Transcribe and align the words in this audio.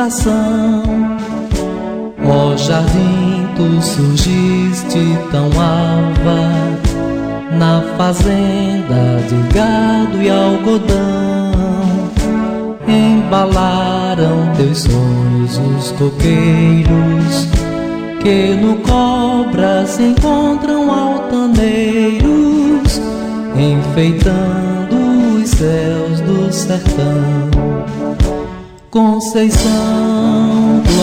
Colonização, 0.00 0.82
ó 2.24 2.56
jardim 2.56 3.46
tu 3.54 3.82
surgiste 3.82 5.18
tão 5.30 5.48
ava, 5.48 6.48
na 7.58 7.82
fazenda 7.98 9.20
de 9.28 9.36
gado 9.52 10.22
e 10.22 10.30
algodão, 10.30 11.52
embalaram 12.88 14.50
teus 14.56 14.78
sonhos 14.78 15.58
os 15.58 15.92
coqueiros 15.92 17.48
que 18.22 18.54
no 18.54 18.76
cobra 18.76 19.84
se 19.86 20.02
encontram 20.02 20.90
altaneiros, 20.90 22.22
enfeitando 23.54 24.96
os 25.42 25.50
céus 25.50 26.20
do 26.22 26.50
sertão. 26.52 27.79
Conceição 28.90 30.82
do 30.82 30.94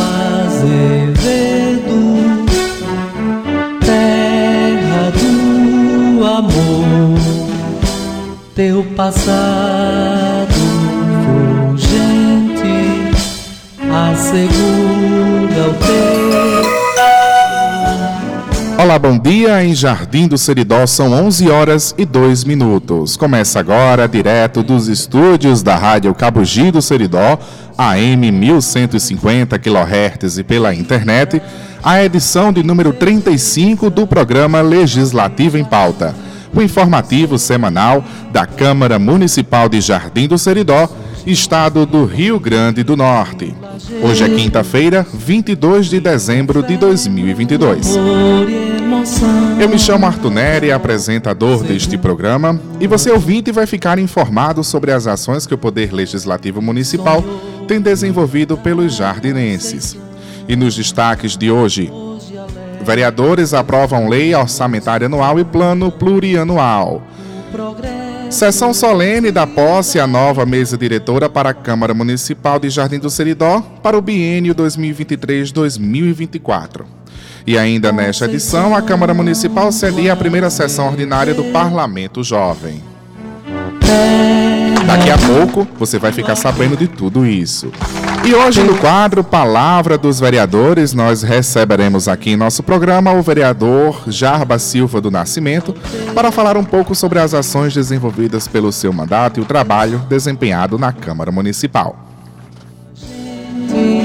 Azevedo, 0.45 1.95
terra 3.79 5.09
do 5.11 6.25
amor, 6.25 7.17
teu 8.53 8.83
passado 8.93 10.53
fulgente 11.63 12.75
assegura 13.89 15.69
o 15.69 15.73
teu. 15.75 16.26
Olá, 18.87 18.97
bom 18.97 19.19
dia. 19.19 19.61
Em 19.65 19.75
Jardim 19.75 20.29
do 20.29 20.37
Seridó 20.37 20.87
são 20.87 21.11
11 21.11 21.49
horas 21.49 21.93
e 21.97 22.05
2 22.05 22.45
minutos. 22.45 23.17
Começa 23.17 23.59
agora, 23.59 24.07
direto 24.07 24.63
dos 24.63 24.87
estúdios 24.87 25.61
da 25.61 25.75
Rádio 25.75 26.15
Cabugi 26.15 26.71
do 26.71 26.81
Seridó, 26.81 27.37
AM 27.77 28.31
1150 28.31 29.59
kHz 29.59 30.37
e 30.37 30.43
pela 30.45 30.73
internet, 30.73 31.41
a 31.83 32.01
edição 32.01 32.53
de 32.53 32.63
número 32.63 32.93
35 32.93 33.89
do 33.89 34.07
programa 34.07 34.61
Legislativo 34.61 35.57
em 35.57 35.65
Pauta, 35.65 36.15
o 36.55 36.61
informativo 36.61 37.37
semanal 37.37 38.01
da 38.31 38.45
Câmara 38.45 38.97
Municipal 38.97 39.67
de 39.67 39.81
Jardim 39.81 40.29
do 40.29 40.37
Seridó, 40.37 40.89
estado 41.25 41.85
do 41.85 42.05
Rio 42.05 42.39
Grande 42.39 42.83
do 42.83 42.95
Norte. 42.95 43.53
Hoje 44.01 44.23
é 44.23 44.29
quinta-feira, 44.29 45.05
22 45.13 45.87
de 45.87 45.99
dezembro 45.99 46.63
de 46.63 46.77
2022. 46.77 47.97
Eu 49.59 49.67
me 49.67 49.77
chamo 49.77 50.05
Arthur 50.05 50.31
Neri, 50.31 50.71
apresentador 50.71 51.61
deste 51.63 51.97
programa, 51.97 52.57
e 52.79 52.87
você 52.87 53.11
ouvinte 53.11 53.51
vai 53.51 53.65
ficar 53.65 53.99
informado 53.99 54.63
sobre 54.63 54.91
as 54.91 55.07
ações 55.07 55.45
que 55.45 55.53
o 55.53 55.57
Poder 55.57 55.93
Legislativo 55.93 56.61
Municipal 56.61 57.21
tem 57.67 57.81
desenvolvido 57.81 58.55
pelos 58.55 58.95
jardinenses. 58.95 59.97
E 60.47 60.55
nos 60.55 60.73
destaques 60.75 61.35
de 61.35 61.51
hoje, 61.51 61.91
vereadores 62.81 63.53
aprovam 63.53 64.07
lei 64.07 64.33
orçamentária 64.33 65.07
anual 65.07 65.37
e 65.39 65.43
plano 65.43 65.91
plurianual. 65.91 67.01
Sessão 68.29 68.73
solene 68.73 69.31
da 69.31 69.47
posse 69.47 69.99
a 69.99 70.07
nova 70.07 70.45
mesa 70.45 70.77
diretora 70.77 71.29
para 71.29 71.49
a 71.49 71.53
Câmara 71.53 71.93
Municipal 71.93 72.57
de 72.59 72.69
Jardim 72.69 72.99
do 72.99 73.09
Seridó 73.09 73.61
para 73.81 73.97
o 73.97 74.01
biênio 74.01 74.53
2023-2024. 74.55 76.96
E 77.47 77.57
ainda 77.57 77.93
nesta 77.93 78.25
edição, 78.25 78.75
a 78.75 78.81
Câmara 78.81 79.13
Municipal 79.13 79.71
cedia 79.71 80.11
a 80.11 80.17
primeira 80.17 80.49
sessão 80.49 80.87
ordinária 80.87 81.33
do 81.33 81.45
Parlamento 81.45 82.21
Jovem. 82.21 82.83
Daqui 84.85 85.09
a 85.09 85.17
pouco 85.17 85.65
você 85.79 85.97
vai 85.97 86.11
ficar 86.11 86.35
sabendo 86.35 86.75
de 86.75 86.89
tudo 86.89 87.25
isso. 87.25 87.71
E 88.25 88.35
hoje 88.35 88.61
no 88.61 88.77
quadro 88.77 89.23
Palavra 89.23 89.97
dos 89.97 90.19
Vereadores, 90.19 90.93
nós 90.93 91.23
receberemos 91.23 92.09
aqui 92.09 92.31
em 92.31 92.35
nosso 92.35 92.61
programa 92.61 93.13
o 93.13 93.21
vereador 93.21 94.03
Jarba 94.07 94.59
Silva 94.59 94.99
do 94.99 95.09
Nascimento 95.09 95.73
para 96.13 96.33
falar 96.33 96.57
um 96.57 96.65
pouco 96.65 96.93
sobre 96.93 97.17
as 97.19 97.33
ações 97.33 97.73
desenvolvidas 97.73 98.45
pelo 98.45 98.73
seu 98.73 98.91
mandato 98.91 99.39
e 99.39 99.43
o 99.43 99.45
trabalho 99.45 99.99
desempenhado 100.09 100.77
na 100.77 100.91
Câmara 100.91 101.31
Municipal. 101.31 102.06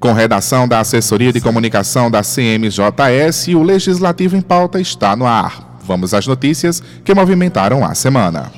Com 0.02 0.14
redação 0.14 0.68
da 0.68 0.80
Assessoria 0.80 1.32
de 1.32 1.40
Comunicação 1.40 2.10
da 2.10 2.24
CMJS, 2.24 3.50
o 3.50 3.62
Legislativo 3.62 4.36
em 4.36 4.42
Pauta 4.42 4.82
está 4.82 5.16
no 5.16 5.28
ar. 5.28 5.78
Vamos 5.86 6.12
às 6.16 6.26
notícias 6.26 6.82
que 7.06 7.14
movimentaram 7.14 7.86
a 7.86 7.94
semana. 7.94 8.52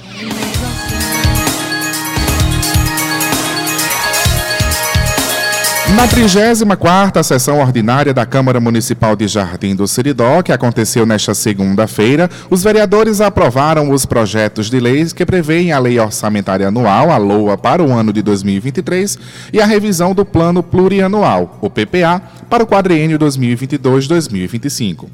Na 5.96 6.08
34ª 6.08 7.22
sessão 7.22 7.60
ordinária 7.60 8.16
da 8.16 8.26
Câmara 8.26 8.60
Municipal 8.60 9.16
de 9.16 9.28
Jardim 9.28 9.76
do 9.76 9.88
Seridó, 9.88 10.42
que 10.42 10.52
aconteceu 10.52 11.06
nesta 11.06 11.36
segunda-feira, 11.36 12.28
os 12.50 12.64
vereadores 12.64 13.22
aprovaram 13.22 13.92
os 13.92 14.04
projetos 14.04 14.72
de 14.72 14.80
leis 14.80 15.14
que 15.14 15.24
prevêem 15.24 15.72
a 15.72 15.78
Lei 15.78 16.00
Orçamentária 16.00 16.68
Anual, 16.68 17.12
a 17.12 17.18
LOA, 17.18 17.60
para 17.60 17.84
o 17.84 17.94
ano 17.94 18.12
de 18.12 18.24
2023 18.24 19.20
e 19.54 19.62
a 19.62 19.68
revisão 19.68 20.16
do 20.16 20.26
Plano 20.26 20.64
Plurianual, 20.64 21.60
o 21.62 21.70
PPA, 21.70 22.20
para 22.50 22.64
o 22.64 22.68
quadriênio 22.68 23.20
2022-2025. 23.20 25.06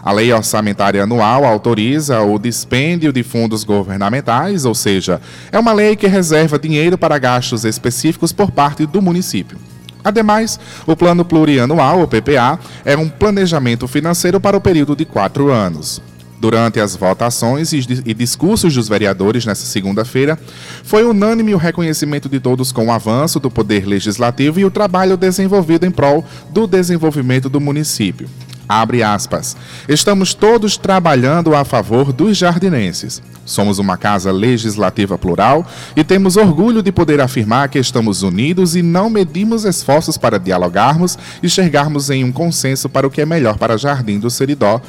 A 0.00 0.12
Lei 0.12 0.32
Orçamentária 0.32 1.02
Anual 1.02 1.44
autoriza 1.44 2.20
o 2.20 2.38
dispêndio 2.38 3.12
de 3.12 3.24
fundos 3.24 3.64
governamentais, 3.64 4.64
ou 4.64 4.76
seja, 4.76 5.20
é 5.50 5.58
uma 5.58 5.72
lei 5.72 5.96
que 5.96 6.06
reserva 6.06 6.56
dinheiro 6.56 6.96
para 6.96 7.18
gastos 7.18 7.64
específicos 7.64 8.32
por 8.32 8.52
parte 8.52 8.86
do 8.86 9.02
município. 9.02 9.69
Ademais, 10.04 10.58
o 10.86 10.96
Plano 10.96 11.24
Plurianual, 11.24 12.02
o 12.02 12.08
PPA, 12.08 12.58
é 12.84 12.96
um 12.96 13.08
planejamento 13.08 13.86
financeiro 13.86 14.40
para 14.40 14.56
o 14.56 14.60
período 14.60 14.96
de 14.96 15.04
quatro 15.04 15.50
anos. 15.50 16.02
Durante 16.40 16.80
as 16.80 16.96
votações 16.96 17.70
e 17.74 18.14
discursos 18.14 18.74
dos 18.74 18.88
vereadores 18.88 19.44
nesta 19.44 19.66
segunda-feira, 19.66 20.38
foi 20.82 21.04
unânime 21.04 21.54
o 21.54 21.58
reconhecimento 21.58 22.30
de 22.30 22.40
todos 22.40 22.72
com 22.72 22.86
o 22.86 22.92
avanço 22.92 23.38
do 23.38 23.50
poder 23.50 23.86
legislativo 23.86 24.58
e 24.58 24.64
o 24.64 24.70
trabalho 24.70 25.18
desenvolvido 25.18 25.84
em 25.84 25.90
prol 25.90 26.24
do 26.48 26.66
desenvolvimento 26.66 27.50
do 27.50 27.60
município. 27.60 28.26
Abre 28.70 29.02
aspas. 29.02 29.56
Estamos 29.88 30.32
todos 30.32 30.76
trabalhando 30.76 31.56
a 31.56 31.64
favor 31.64 32.12
dos 32.12 32.36
jardinenses. 32.36 33.20
Somos 33.44 33.80
uma 33.80 33.96
casa 33.96 34.30
legislativa 34.30 35.18
plural 35.18 35.66
e 35.96 36.04
temos 36.04 36.36
orgulho 36.36 36.80
de 36.80 36.92
poder 36.92 37.20
afirmar 37.20 37.68
que 37.68 37.80
estamos 37.80 38.22
unidos 38.22 38.76
e 38.76 38.82
não 38.82 39.10
medimos 39.10 39.64
esforços 39.64 40.16
para 40.16 40.38
dialogarmos 40.38 41.18
e 41.42 41.48
chegarmos 41.48 42.10
em 42.10 42.22
um 42.22 42.30
consenso 42.30 42.88
para 42.88 43.08
o 43.08 43.10
que 43.10 43.20
é 43.20 43.26
melhor 43.26 43.58
para 43.58 43.76
Jardim 43.76 44.20
do 44.20 44.30
Seridó. 44.30 44.80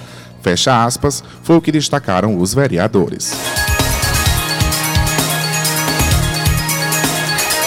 Fecha 0.43 0.85
aspas, 0.85 1.23
foi 1.41 1.55
o 1.55 1.61
que 1.61 1.71
destacaram 1.71 2.37
os 2.37 2.53
vereadores. 2.53 3.35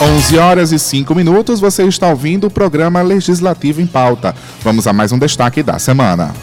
11 0.00 0.38
horas 0.38 0.72
e 0.72 0.78
5 0.78 1.14
minutos, 1.14 1.60
você 1.60 1.84
está 1.84 2.08
ouvindo 2.08 2.48
o 2.48 2.50
programa 2.50 3.00
Legislativo 3.00 3.80
em 3.80 3.86
Pauta. 3.86 4.34
Vamos 4.62 4.86
a 4.88 4.92
mais 4.92 5.12
um 5.12 5.18
destaque 5.18 5.62
da 5.62 5.78
semana. 5.78 6.34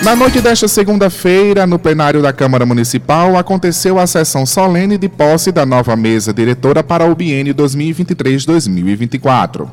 Na 0.00 0.14
noite 0.14 0.40
desta 0.40 0.68
segunda-feira, 0.68 1.66
no 1.66 1.76
plenário 1.76 2.22
da 2.22 2.32
Câmara 2.32 2.64
Municipal, 2.64 3.36
aconteceu 3.36 3.98
a 3.98 4.06
sessão 4.06 4.46
solene 4.46 4.96
de 4.96 5.08
posse 5.08 5.50
da 5.50 5.66
nova 5.66 5.96
mesa 5.96 6.32
diretora 6.32 6.84
para 6.84 7.04
o 7.04 7.16
biênio 7.16 7.52
2023-2024. 7.52 9.68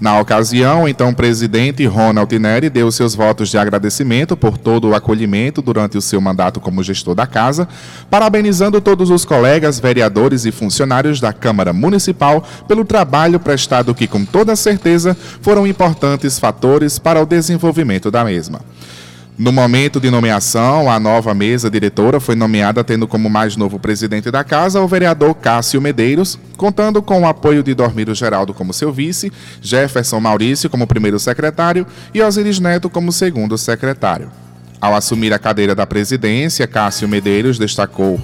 Na 0.00 0.20
ocasião, 0.20 0.88
então, 0.88 1.08
o 1.10 1.14
presidente 1.14 1.84
Ronald 1.86 2.38
Neri 2.38 2.70
deu 2.70 2.90
seus 2.92 3.16
votos 3.16 3.50
de 3.50 3.58
agradecimento 3.58 4.36
por 4.36 4.56
todo 4.56 4.90
o 4.90 4.94
acolhimento 4.94 5.60
durante 5.60 5.98
o 5.98 6.00
seu 6.00 6.20
mandato 6.20 6.60
como 6.60 6.80
gestor 6.82 7.16
da 7.16 7.26
casa, 7.26 7.66
parabenizando 8.08 8.80
todos 8.80 9.10
os 9.10 9.24
colegas, 9.24 9.80
vereadores 9.80 10.44
e 10.44 10.52
funcionários 10.52 11.20
da 11.20 11.32
Câmara 11.32 11.72
Municipal 11.72 12.44
pelo 12.68 12.84
trabalho 12.84 13.40
prestado 13.40 13.92
que, 13.92 14.06
com 14.06 14.24
toda 14.24 14.54
certeza, 14.54 15.16
foram 15.42 15.66
importantes 15.66 16.38
fatores 16.38 16.96
para 16.96 17.20
o 17.20 17.26
desenvolvimento 17.26 18.08
da 18.08 18.24
mesma. 18.24 18.60
No 19.36 19.50
momento 19.50 19.98
de 19.98 20.12
nomeação, 20.12 20.88
a 20.88 21.00
nova 21.00 21.34
mesa 21.34 21.68
diretora 21.68 22.20
foi 22.20 22.36
nomeada 22.36 22.84
tendo 22.84 23.08
como 23.08 23.28
mais 23.28 23.56
novo 23.56 23.80
presidente 23.80 24.30
da 24.30 24.44
casa 24.44 24.80
o 24.80 24.86
vereador 24.86 25.34
Cássio 25.34 25.80
Medeiros, 25.80 26.38
contando 26.56 27.02
com 27.02 27.22
o 27.22 27.26
apoio 27.26 27.60
de 27.60 27.74
Dormiro 27.74 28.14
Geraldo 28.14 28.54
como 28.54 28.72
seu 28.72 28.92
vice, 28.92 29.32
Jefferson 29.60 30.20
Maurício 30.20 30.70
como 30.70 30.86
primeiro 30.86 31.18
secretário 31.18 31.84
e 32.14 32.22
Osiris 32.22 32.60
Neto 32.60 32.88
como 32.88 33.10
segundo 33.10 33.58
secretário. 33.58 34.30
Ao 34.80 34.94
assumir 34.94 35.32
a 35.32 35.38
cadeira 35.38 35.74
da 35.74 35.84
presidência, 35.84 36.68
Cássio 36.68 37.08
Medeiros 37.08 37.58
destacou, 37.58 38.20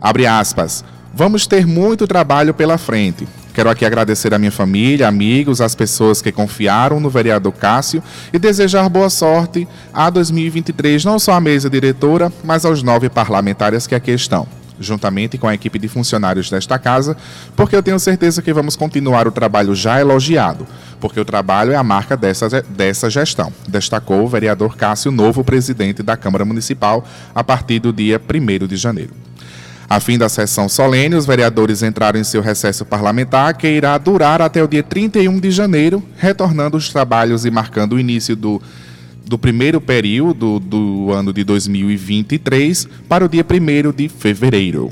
abre 0.00 0.28
aspas, 0.28 0.84
vamos 1.12 1.44
ter 1.44 1.66
muito 1.66 2.06
trabalho 2.06 2.54
pela 2.54 2.78
frente. 2.78 3.26
Quero 3.54 3.68
aqui 3.68 3.84
agradecer 3.84 4.32
a 4.32 4.38
minha 4.38 4.50
família, 4.50 5.06
amigos, 5.06 5.60
as 5.60 5.74
pessoas 5.74 6.22
que 6.22 6.32
confiaram 6.32 6.98
no 6.98 7.10
vereador 7.10 7.52
Cássio 7.52 8.02
e 8.32 8.38
desejar 8.38 8.88
boa 8.88 9.10
sorte 9.10 9.68
a 9.92 10.08
2023, 10.08 11.04
não 11.04 11.18
só 11.18 11.32
à 11.32 11.40
mesa 11.40 11.68
diretora, 11.68 12.32
mas 12.42 12.64
aos 12.64 12.82
nove 12.82 13.10
parlamentares 13.10 13.86
que 13.86 13.94
aqui 13.94 14.10
estão, 14.10 14.48
juntamente 14.80 15.36
com 15.36 15.46
a 15.46 15.54
equipe 15.54 15.78
de 15.78 15.86
funcionários 15.86 16.48
desta 16.48 16.78
casa, 16.78 17.14
porque 17.54 17.76
eu 17.76 17.82
tenho 17.82 17.98
certeza 17.98 18.40
que 18.40 18.54
vamos 18.54 18.74
continuar 18.74 19.28
o 19.28 19.32
trabalho 19.32 19.74
já 19.74 20.00
elogiado, 20.00 20.66
porque 20.98 21.20
o 21.20 21.24
trabalho 21.24 21.72
é 21.72 21.76
a 21.76 21.84
marca 21.84 22.16
dessa, 22.16 22.48
dessa 22.62 23.10
gestão, 23.10 23.52
destacou 23.68 24.24
o 24.24 24.28
vereador 24.28 24.78
Cássio, 24.78 25.12
novo 25.12 25.44
presidente 25.44 26.02
da 26.02 26.16
Câmara 26.16 26.46
Municipal, 26.46 27.04
a 27.34 27.44
partir 27.44 27.80
do 27.80 27.92
dia 27.92 28.18
1 28.18 28.66
de 28.66 28.76
janeiro. 28.76 29.12
A 29.92 30.00
fim 30.00 30.16
da 30.16 30.26
sessão 30.26 30.70
solene, 30.70 31.14
os 31.14 31.26
vereadores 31.26 31.82
entraram 31.82 32.18
em 32.18 32.24
seu 32.24 32.40
recesso 32.40 32.82
parlamentar, 32.82 33.54
que 33.54 33.68
irá 33.68 33.98
durar 33.98 34.40
até 34.40 34.64
o 34.64 34.66
dia 34.66 34.82
31 34.82 35.38
de 35.38 35.50
janeiro, 35.50 36.02
retornando 36.16 36.78
os 36.78 36.88
trabalhos 36.88 37.44
e 37.44 37.50
marcando 37.50 37.92
o 37.92 38.00
início 38.00 38.34
do, 38.34 38.58
do 39.26 39.36
primeiro 39.36 39.82
período 39.82 40.58
do 40.58 41.12
ano 41.12 41.30
de 41.30 41.44
2023 41.44 42.88
para 43.06 43.26
o 43.26 43.28
dia 43.28 43.44
1 43.44 43.92
de 43.92 44.08
fevereiro. 44.08 44.90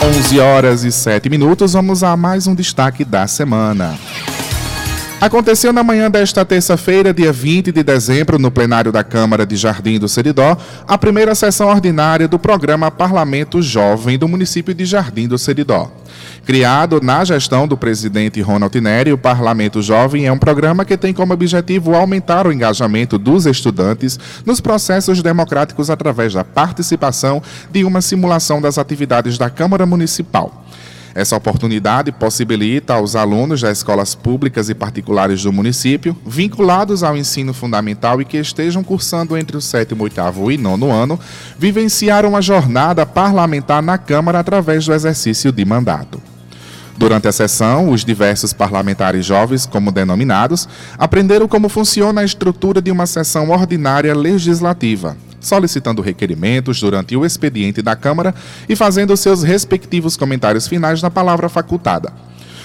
Onze 0.00 0.38
horas 0.38 0.84
e 0.84 0.92
sete 0.92 1.28
minutos, 1.28 1.72
vamos 1.72 2.04
a 2.04 2.16
mais 2.16 2.46
um 2.46 2.54
destaque 2.54 3.04
da 3.04 3.26
semana. 3.26 3.98
Aconteceu 5.24 5.72
na 5.72 5.82
manhã 5.82 6.10
desta 6.10 6.44
terça-feira, 6.44 7.14
dia 7.14 7.32
20 7.32 7.72
de 7.72 7.82
dezembro, 7.82 8.38
no 8.38 8.50
plenário 8.50 8.92
da 8.92 9.02
Câmara 9.02 9.46
de 9.46 9.56
Jardim 9.56 9.98
do 9.98 10.06
Seridó, 10.06 10.54
a 10.86 10.98
primeira 10.98 11.34
sessão 11.34 11.68
ordinária 11.68 12.28
do 12.28 12.38
programa 12.38 12.90
Parlamento 12.90 13.62
Jovem 13.62 14.18
do 14.18 14.28
município 14.28 14.74
de 14.74 14.84
Jardim 14.84 15.26
do 15.26 15.38
Seridó. 15.38 15.90
Criado 16.44 17.00
na 17.00 17.24
gestão 17.24 17.66
do 17.66 17.74
presidente 17.74 18.42
Ronald 18.42 18.78
Neri, 18.78 19.14
o 19.14 19.18
Parlamento 19.18 19.80
Jovem 19.80 20.26
é 20.26 20.32
um 20.32 20.36
programa 20.36 20.84
que 20.84 20.94
tem 20.94 21.14
como 21.14 21.32
objetivo 21.32 21.94
aumentar 21.94 22.46
o 22.46 22.52
engajamento 22.52 23.16
dos 23.16 23.46
estudantes 23.46 24.20
nos 24.44 24.60
processos 24.60 25.22
democráticos 25.22 25.88
através 25.88 26.34
da 26.34 26.44
participação 26.44 27.42
de 27.72 27.82
uma 27.82 28.02
simulação 28.02 28.60
das 28.60 28.76
atividades 28.76 29.38
da 29.38 29.48
Câmara 29.48 29.86
Municipal. 29.86 30.63
Essa 31.14 31.36
oportunidade 31.36 32.10
possibilita 32.10 32.94
aos 32.94 33.14
alunos 33.14 33.60
das 33.60 33.78
escolas 33.78 34.16
públicas 34.16 34.68
e 34.68 34.74
particulares 34.74 35.44
do 35.44 35.52
município, 35.52 36.16
vinculados 36.26 37.04
ao 37.04 37.16
ensino 37.16 37.54
fundamental 37.54 38.20
e 38.20 38.24
que 38.24 38.36
estejam 38.36 38.82
cursando 38.82 39.38
entre 39.38 39.56
o 39.56 39.60
sétimo, 39.60 40.02
oitavo 40.02 40.50
e 40.50 40.58
nono 40.58 40.90
ano, 40.90 41.18
vivenciar 41.56 42.26
uma 42.26 42.42
jornada 42.42 43.06
parlamentar 43.06 43.80
na 43.80 43.96
Câmara 43.96 44.40
através 44.40 44.86
do 44.86 44.92
exercício 44.92 45.52
de 45.52 45.64
mandato. 45.64 46.20
Durante 46.96 47.28
a 47.28 47.32
sessão, 47.32 47.90
os 47.90 48.04
diversos 48.04 48.52
parlamentares 48.52 49.24
jovens, 49.24 49.66
como 49.66 49.92
denominados, 49.92 50.68
aprenderam 50.98 51.46
como 51.46 51.68
funciona 51.68 52.22
a 52.22 52.24
estrutura 52.24 52.82
de 52.82 52.90
uma 52.90 53.06
sessão 53.06 53.50
ordinária 53.50 54.14
legislativa, 54.14 55.16
solicitando 55.44 56.02
requerimentos 56.02 56.80
durante 56.80 57.16
o 57.16 57.24
expediente 57.24 57.82
da 57.82 57.94
Câmara 57.94 58.34
e 58.68 58.74
fazendo 58.74 59.16
seus 59.16 59.42
respectivos 59.42 60.16
comentários 60.16 60.66
finais 60.66 61.02
na 61.02 61.10
palavra 61.10 61.48
facultada. 61.48 62.12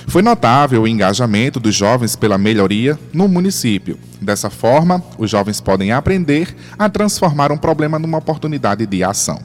Foi 0.08 0.22
notável 0.22 0.82
o 0.82 0.88
engajamento 0.88 1.60
dos 1.60 1.76
jovens 1.76 2.16
pela 2.16 2.38
melhoria 2.38 2.98
no 3.14 3.28
município. 3.28 4.00
Dessa 4.20 4.50
forma, 4.50 5.04
os 5.18 5.30
jovens 5.30 5.62
podem 5.62 5.92
aprender 5.92 6.56
a 6.78 6.90
transformar 6.90 7.52
um 7.52 7.58
problema 7.58 8.00
numa 8.00 8.18
oportunidade 8.18 8.86
de 8.88 9.04
ação. 9.04 9.40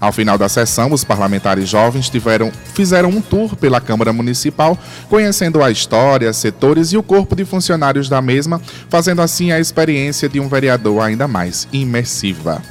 Ao 0.00 0.12
final 0.12 0.38
da 0.38 0.48
sessão, 0.48 0.92
os 0.92 1.04
parlamentares 1.04 1.68
jovens 1.68 2.08
tiveram, 2.08 2.50
fizeram 2.72 3.10
um 3.10 3.20
tour 3.20 3.54
pela 3.54 3.80
Câmara 3.80 4.12
Municipal, 4.12 4.78
conhecendo 5.10 5.62
a 5.62 5.70
história, 5.70 6.32
setores 6.32 6.92
e 6.92 6.96
o 6.96 7.02
corpo 7.02 7.36
de 7.36 7.44
funcionários 7.44 8.08
da 8.08 8.22
mesma, 8.22 8.62
fazendo 8.88 9.20
assim 9.20 9.52
a 9.52 9.60
experiência 9.60 10.28
de 10.28 10.40
um 10.40 10.48
vereador 10.48 11.02
ainda 11.02 11.28
mais 11.28 11.68
imersiva. 11.70 12.62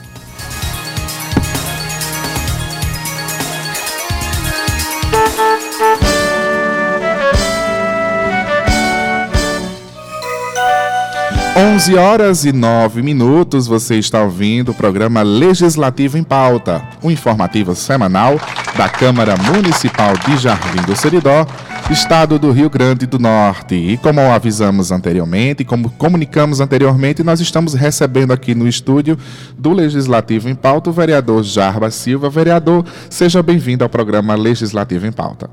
11 11.79 11.95
horas 11.95 12.43
e 12.43 12.51
9 12.51 13.01
minutos, 13.01 13.65
você 13.65 13.97
está 13.97 14.21
ouvindo 14.21 14.71
o 14.71 14.73
programa 14.73 15.21
Legislativo 15.21 16.17
em 16.17 16.23
Pauta, 16.25 16.85
um 17.01 17.09
informativo 17.09 17.73
semanal 17.73 18.37
da 18.75 18.89
Câmara 18.89 19.37
Municipal 19.37 20.11
de 20.17 20.35
Jardim 20.35 20.81
do 20.85 20.93
Seridó, 20.93 21.47
Estado 21.89 22.37
do 22.37 22.51
Rio 22.51 22.69
Grande 22.69 23.05
do 23.05 23.17
Norte. 23.17 23.75
E 23.75 23.95
como 23.95 24.19
avisamos 24.19 24.91
anteriormente, 24.91 25.63
como 25.63 25.89
comunicamos 25.91 26.59
anteriormente, 26.59 27.23
nós 27.23 27.39
estamos 27.39 27.73
recebendo 27.73 28.33
aqui 28.33 28.53
no 28.53 28.67
estúdio 28.67 29.17
do 29.57 29.71
Legislativo 29.71 30.49
em 30.49 30.55
Pauta 30.55 30.89
o 30.89 30.93
vereador 30.93 31.43
Jarba 31.43 31.89
Silva. 31.89 32.29
Vereador, 32.29 32.83
seja 33.09 33.41
bem-vindo 33.41 33.85
ao 33.85 33.89
programa 33.89 34.35
Legislativo 34.35 35.07
em 35.07 35.13
Pauta. 35.13 35.49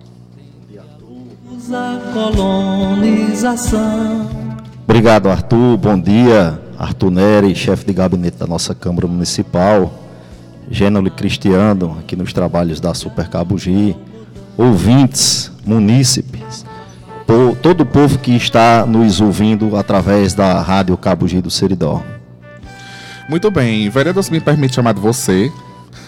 A 1.73 2.01
colonização 2.13 4.36
Obrigado, 4.97 5.29
Arthur. 5.29 5.77
Bom 5.77 6.01
dia. 6.01 6.59
Arthur 6.79 7.11
Neri, 7.11 7.55
chefe 7.55 7.85
de 7.85 7.93
gabinete 7.93 8.39
da 8.39 8.47
nossa 8.47 8.75
Câmara 8.75 9.07
Municipal. 9.07 9.93
Gênero 10.71 11.11
Cristiano, 11.11 11.99
aqui 12.01 12.17
nos 12.17 12.33
trabalhos 12.33 12.81
da 12.81 12.95
Super 12.95 13.29
Cabugi. 13.29 13.95
Ouvintes, 14.57 15.53
munícipes, 15.67 16.65
todo 17.61 17.83
o 17.83 17.87
povo 17.87 18.19
que 18.19 18.35
está 18.37 18.87
nos 18.87 19.21
ouvindo 19.21 19.77
através 19.77 20.33
da 20.33 20.63
Rádio 20.63 20.97
Cabugi 20.97 21.43
do 21.43 21.51
Seridó. 21.51 22.03
Muito 23.29 23.51
bem. 23.51 23.91
Vereador, 23.91 24.25
se 24.25 24.33
me 24.33 24.41
permite 24.41 24.77
chamar 24.77 24.95
de 24.95 25.01
você, 25.01 25.53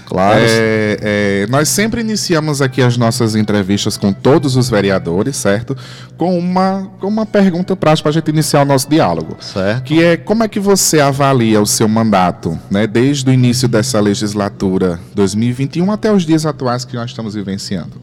Claro. 0.08 0.40
É, 0.40 0.98
é, 1.02 1.46
nós 1.50 1.68
sempre 1.68 2.00
iniciamos 2.00 2.62
aqui 2.62 2.80
as 2.80 2.96
nossas 2.96 3.34
entrevistas 3.34 3.98
com 3.98 4.10
todos 4.10 4.56
os 4.56 4.70
vereadores, 4.70 5.36
certo? 5.36 5.76
Com 6.16 6.38
uma, 6.38 6.90
com 6.98 7.08
uma 7.08 7.26
pergunta 7.26 7.76
prática 7.76 8.04
para 8.04 8.10
a 8.10 8.12
gente 8.14 8.28
iniciar 8.30 8.62
o 8.62 8.64
nosso 8.64 8.88
diálogo. 8.88 9.36
Certo. 9.38 9.82
Que 9.82 10.02
é 10.02 10.16
como 10.16 10.42
é 10.42 10.48
que 10.48 10.58
você 10.58 10.98
avalia 10.98 11.60
o 11.60 11.66
seu 11.66 11.86
mandato, 11.86 12.58
né? 12.70 12.86
Desde 12.86 13.28
o 13.28 13.32
início 13.32 13.68
dessa 13.68 14.00
legislatura 14.00 14.98
2021 15.14 15.92
até 15.92 16.10
os 16.10 16.24
dias 16.24 16.46
atuais 16.46 16.86
que 16.86 16.96
nós 16.96 17.10
estamos 17.10 17.34
vivenciando. 17.34 18.00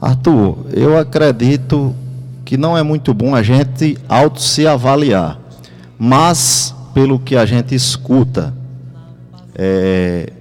Arthur, 0.00 0.66
eu 0.72 0.98
acredito 0.98 1.94
que 2.44 2.56
não 2.56 2.76
é 2.76 2.82
muito 2.82 3.14
bom 3.14 3.32
a 3.32 3.44
gente 3.44 3.96
auto 4.08 4.40
se 4.42 4.66
avaliar, 4.66 5.38
mas 5.96 6.74
pelo 6.92 7.20
que 7.20 7.36
a 7.36 7.46
gente 7.46 7.76
escuta 7.76 8.52
é, 9.54 10.32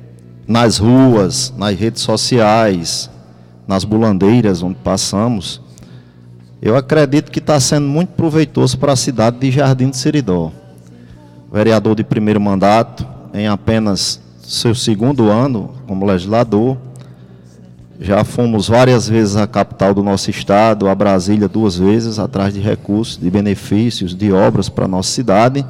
nas 0.47 0.77
ruas, 0.77 1.53
nas 1.57 1.75
redes 1.77 2.01
sociais, 2.01 3.09
nas 3.67 3.83
bulandeiras 3.83 4.61
onde 4.61 4.75
passamos, 4.75 5.61
eu 6.61 6.75
acredito 6.75 7.31
que 7.31 7.39
está 7.39 7.59
sendo 7.59 7.87
muito 7.87 8.09
proveitoso 8.09 8.77
para 8.77 8.93
a 8.93 8.95
cidade 8.95 9.39
de 9.39 9.51
Jardim 9.51 9.89
de 9.89 9.97
Seridó. 9.97 10.51
Vereador 11.51 11.95
de 11.95 12.03
primeiro 12.03 12.39
mandato, 12.39 13.05
em 13.33 13.47
apenas 13.47 14.19
seu 14.41 14.73
segundo 14.73 15.29
ano 15.29 15.75
como 15.87 16.05
legislador, 16.05 16.77
já 17.99 18.23
fomos 18.23 18.67
várias 18.67 19.07
vezes 19.07 19.35
à 19.35 19.47
capital 19.47 19.93
do 19.93 20.03
nosso 20.03 20.29
estado, 20.29 20.87
a 20.89 20.95
Brasília 20.95 21.47
duas 21.47 21.77
vezes, 21.77 22.19
atrás 22.19 22.53
de 22.53 22.59
recursos, 22.59 23.17
de 23.17 23.29
benefícios, 23.29 24.13
de 24.13 24.31
obras 24.31 24.67
para 24.67 24.85
a 24.85 24.87
nossa 24.87 25.11
cidade. 25.11 25.65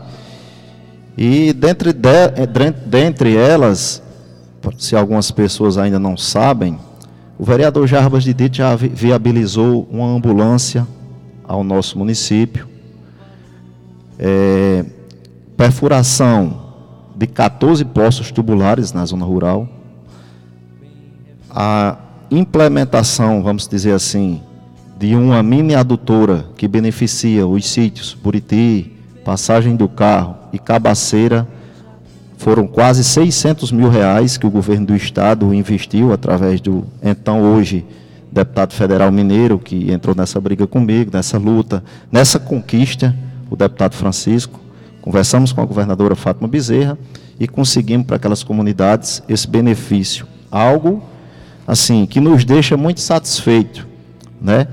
E 1.17 1.53
dentre, 1.53 1.93
de, 1.93 2.09
dentre 2.87 3.35
elas, 3.35 4.01
se 4.77 4.95
algumas 4.95 5.31
pessoas 5.31 5.77
ainda 5.77 5.99
não 5.99 6.15
sabem, 6.15 6.77
o 7.37 7.43
vereador 7.43 7.87
Jarbas 7.87 8.23
de 8.23 8.33
Dito 8.33 8.57
já 8.57 8.75
viabilizou 8.75 9.87
uma 9.91 10.07
ambulância 10.07 10.87
ao 11.43 11.63
nosso 11.63 11.97
município, 11.97 12.67
é, 14.17 14.85
perfuração 15.57 16.61
de 17.15 17.27
14 17.27 17.83
postos 17.85 18.31
tubulares 18.31 18.93
na 18.93 19.05
zona 19.05 19.25
rural, 19.25 19.67
a 21.49 21.97
implementação, 22.29 23.43
vamos 23.43 23.67
dizer 23.67 23.93
assim, 23.93 24.41
de 24.97 25.15
uma 25.15 25.43
mini 25.43 25.75
adutora 25.75 26.45
que 26.57 26.67
beneficia 26.67 27.45
os 27.45 27.65
sítios 27.69 28.13
Buriti, 28.13 28.91
Passagem 29.23 29.75
do 29.75 29.89
Carro 29.89 30.35
e 30.53 30.59
Cabaceira, 30.59 31.47
foram 32.37 32.67
quase 32.67 33.03
600 33.03 33.71
mil 33.71 33.89
reais 33.89 34.37
que 34.37 34.45
o 34.45 34.51
governo 34.51 34.87
do 34.87 34.95
estado 34.95 35.53
investiu 35.53 36.13
através 36.13 36.59
do 36.61 36.85
então 37.01 37.41
hoje 37.41 37.85
deputado 38.31 38.73
federal 38.73 39.11
mineiro 39.11 39.57
que 39.57 39.89
entrou 39.91 40.13
nessa 40.13 40.41
briga 40.41 40.67
comigo, 40.67 41.09
nessa 41.13 41.37
luta, 41.37 41.81
nessa 42.11 42.37
conquista, 42.37 43.15
o 43.49 43.55
deputado 43.55 43.95
Francisco. 43.95 44.59
Conversamos 45.01 45.53
com 45.53 45.61
a 45.61 45.65
governadora 45.65 46.15
Fátima 46.15 46.47
Bezerra 46.47 46.97
e 47.39 47.47
conseguimos 47.47 48.05
para 48.05 48.17
aquelas 48.17 48.43
comunidades 48.43 49.23
esse 49.29 49.47
benefício, 49.47 50.27
algo 50.51 51.01
assim, 51.65 52.05
que 52.05 52.19
nos 52.19 52.43
deixa 52.43 52.75
muito 52.75 52.99
satisfeito, 52.99 53.87
né? 54.41 54.67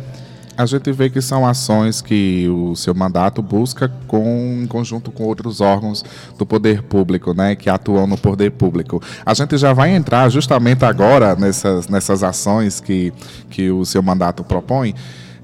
A 0.57 0.67
gente 0.67 0.93
vê 0.93 1.09
que 1.09 1.21
são 1.21 1.47
ações 1.47 2.03
que 2.03 2.47
o 2.49 2.77
seu 2.77 2.95
mandato 2.95 3.41
busca 3.41 3.91
com, 4.07 4.61
em 4.63 4.67
conjunto 4.67 5.11
com 5.11 5.25
outros 5.25 5.61
órgãos 5.61 6.05
do 6.39 6.45
poder 6.45 6.83
público, 6.83 7.33
né, 7.33 7.57
que 7.57 7.71
atuam 7.71 8.07
no 8.07 8.19
poder 8.19 8.51
público. 8.53 9.03
A 9.25 9.33
gente 9.33 9.57
já 9.57 9.73
vai 9.73 9.95
entrar 9.95 10.29
justamente 10.29 10.85
agora 10.85 11.35
nessas, 11.35 11.89
nessas 11.89 12.23
ações 12.23 12.81
que, 12.81 13.13
que 13.49 13.71
o 13.71 13.85
seu 13.85 14.03
mandato 14.03 14.45
propõe. 14.45 14.95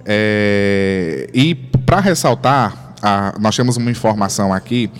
É, 0.04 1.28
e 1.32 1.54
para 1.54 2.00
ressaltar, 2.00 2.94
a, 3.02 3.34
nós 3.40 3.56
temos 3.56 3.76
uma 3.76 3.90
informação 3.90 4.52
aqui 4.52 4.90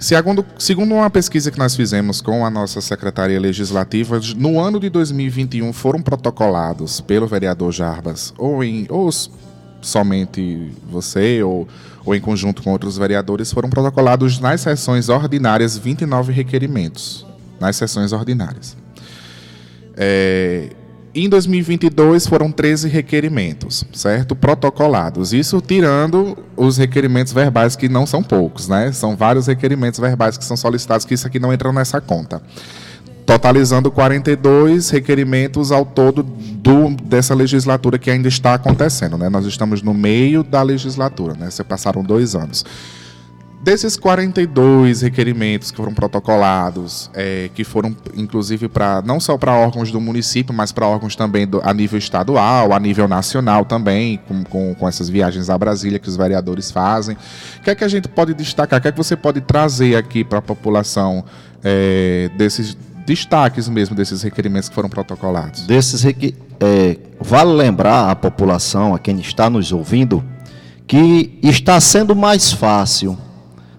Segundo, 0.00 0.46
segundo 0.58 0.94
uma 0.94 1.10
pesquisa 1.10 1.50
que 1.50 1.58
nós 1.58 1.76
fizemos 1.76 2.22
com 2.22 2.46
a 2.46 2.48
nossa 2.48 2.80
Secretaria 2.80 3.38
Legislativa, 3.38 4.18
no 4.34 4.58
ano 4.58 4.80
de 4.80 4.88
2021 4.88 5.74
foram 5.74 6.00
protocolados 6.00 7.02
pelo 7.02 7.26
vereador 7.26 7.70
Jarbas, 7.70 8.32
ou, 8.38 8.64
em, 8.64 8.86
ou 8.88 9.10
somente 9.82 10.72
você, 10.90 11.42
ou, 11.42 11.68
ou 12.02 12.14
em 12.14 12.20
conjunto 12.20 12.62
com 12.62 12.70
outros 12.70 12.96
vereadores, 12.96 13.52
foram 13.52 13.68
protocolados 13.68 14.40
nas 14.40 14.62
sessões 14.62 15.10
ordinárias 15.10 15.76
29 15.76 16.32
requerimentos. 16.32 17.26
Nas 17.60 17.76
sessões 17.76 18.10
ordinárias. 18.14 18.74
É, 19.94 20.70
em 21.14 21.28
2022 21.28 22.26
foram 22.26 22.52
13 22.52 22.88
requerimentos, 22.88 23.84
certo? 23.92 24.36
Protocolados. 24.36 25.32
Isso 25.32 25.60
tirando 25.60 26.38
os 26.56 26.76
requerimentos 26.76 27.32
verbais 27.32 27.74
que 27.74 27.88
não 27.88 28.06
são 28.06 28.22
poucos, 28.22 28.68
né? 28.68 28.92
São 28.92 29.16
vários 29.16 29.48
requerimentos 29.48 29.98
verbais 29.98 30.38
que 30.38 30.44
são 30.44 30.56
solicitados 30.56 31.04
que 31.04 31.14
isso 31.14 31.26
aqui 31.26 31.40
não 31.40 31.52
entra 31.52 31.72
nessa 31.72 32.00
conta. 32.00 32.40
Totalizando 33.26 33.90
42 33.90 34.90
requerimentos 34.90 35.72
ao 35.72 35.84
todo 35.84 36.22
do, 36.22 36.90
dessa 37.04 37.34
legislatura 37.34 37.98
que 37.98 38.10
ainda 38.10 38.28
está 38.28 38.54
acontecendo, 38.54 39.18
né? 39.18 39.28
Nós 39.28 39.46
estamos 39.46 39.82
no 39.82 39.92
meio 39.92 40.44
da 40.44 40.62
legislatura, 40.62 41.34
né? 41.34 41.50
Se 41.50 41.64
passaram 41.64 42.04
dois 42.04 42.36
anos. 42.36 42.64
Desses 43.62 43.94
42 43.94 45.02
requerimentos 45.02 45.70
que 45.70 45.76
foram 45.76 45.92
protocolados, 45.92 47.10
é, 47.12 47.50
que 47.54 47.62
foram 47.62 47.94
inclusive 48.16 48.68
para 48.70 49.02
não 49.02 49.20
só 49.20 49.36
para 49.36 49.52
órgãos 49.52 49.92
do 49.92 50.00
município, 50.00 50.54
mas 50.54 50.72
para 50.72 50.86
órgãos 50.86 51.14
também 51.14 51.46
do, 51.46 51.60
a 51.62 51.74
nível 51.74 51.98
estadual, 51.98 52.72
a 52.72 52.80
nível 52.80 53.06
nacional 53.06 53.66
também, 53.66 54.18
com, 54.26 54.42
com, 54.44 54.74
com, 54.74 54.88
essas 54.88 55.10
viagens 55.10 55.50
a 55.50 55.58
Brasília 55.58 55.98
que 55.98 56.08
os 56.08 56.16
vereadores 56.16 56.70
fazem. 56.70 57.18
O 57.58 57.62
que 57.62 57.68
é 57.68 57.74
que 57.74 57.84
a 57.84 57.88
gente 57.88 58.08
pode 58.08 58.32
destacar? 58.32 58.78
O 58.78 58.82
que 58.82 58.88
é 58.88 58.92
que 58.92 58.96
você 58.96 59.14
pode 59.14 59.42
trazer 59.42 59.94
aqui 59.94 60.24
para 60.24 60.38
a 60.38 60.42
população 60.42 61.22
é, 61.62 62.30
desses 62.38 62.74
destaques 63.04 63.68
mesmo 63.68 63.94
desses 63.94 64.22
requerimentos 64.22 64.70
que 64.70 64.74
foram 64.74 64.88
protocolados? 64.88 65.66
Desses 65.66 66.02
requ... 66.02 66.34
é, 66.60 66.96
vale 67.20 67.52
lembrar 67.52 68.10
à 68.10 68.16
população, 68.16 68.94
a 68.94 68.98
quem 68.98 69.20
está 69.20 69.50
nos 69.50 69.70
ouvindo, 69.70 70.24
que 70.86 71.38
está 71.42 71.78
sendo 71.78 72.16
mais 72.16 72.50
fácil 72.50 73.18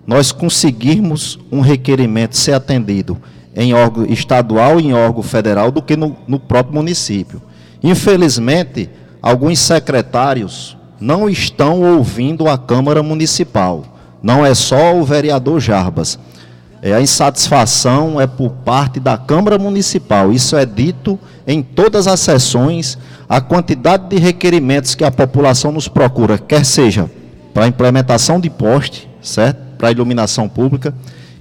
nós 0.06 0.32
conseguirmos 0.32 1.40
um 1.52 1.62
requerimento 1.62 2.38
ser 2.38 2.54
atendido 2.54 3.18
em 3.56 3.74
órgão 3.74 4.06
estadual 4.06 4.80
e 4.80 4.88
em 4.88 4.94
órgão 4.94 5.24
federal 5.24 5.72
do 5.72 5.82
que 5.82 5.96
no, 5.96 6.16
no 6.28 6.40
próprio 6.40 6.76
município. 6.76 7.42
Infelizmente, 7.84 8.90
alguns 9.22 9.60
secretários 9.60 10.78
não 11.00 11.30
estão 11.30 11.82
ouvindo 11.82 12.48
a 12.48 12.58
Câmara 12.58 13.02
Municipal. 13.02 13.84
Não 14.22 14.46
é 14.46 14.54
só 14.54 14.96
o 14.96 15.04
vereador 15.04 15.60
Jarbas. 15.60 16.20
É, 16.82 16.94
a 16.94 17.02
insatisfação 17.02 18.20
é 18.20 18.26
por 18.26 18.50
parte 18.50 19.00
da 19.00 19.18
Câmara 19.18 19.58
Municipal. 19.58 20.32
Isso 20.32 20.56
é 20.56 20.66
dito 20.66 21.20
em 21.46 21.62
todas 21.62 22.08
as 22.08 22.20
sessões. 22.20 22.98
A 23.28 23.42
quantidade 23.42 24.10
de 24.10 24.18
requerimentos 24.18 24.94
que 24.94 25.04
a 25.04 25.12
população 25.12 25.72
nos 25.72 25.88
procura, 25.88 26.38
quer 26.38 26.66
seja 26.66 27.10
para 27.54 27.68
implementação 27.68 28.40
de 28.40 28.50
poste, 28.50 29.10
certo? 29.22 29.71
Para 29.82 29.90
iluminação 29.90 30.48
pública, 30.48 30.94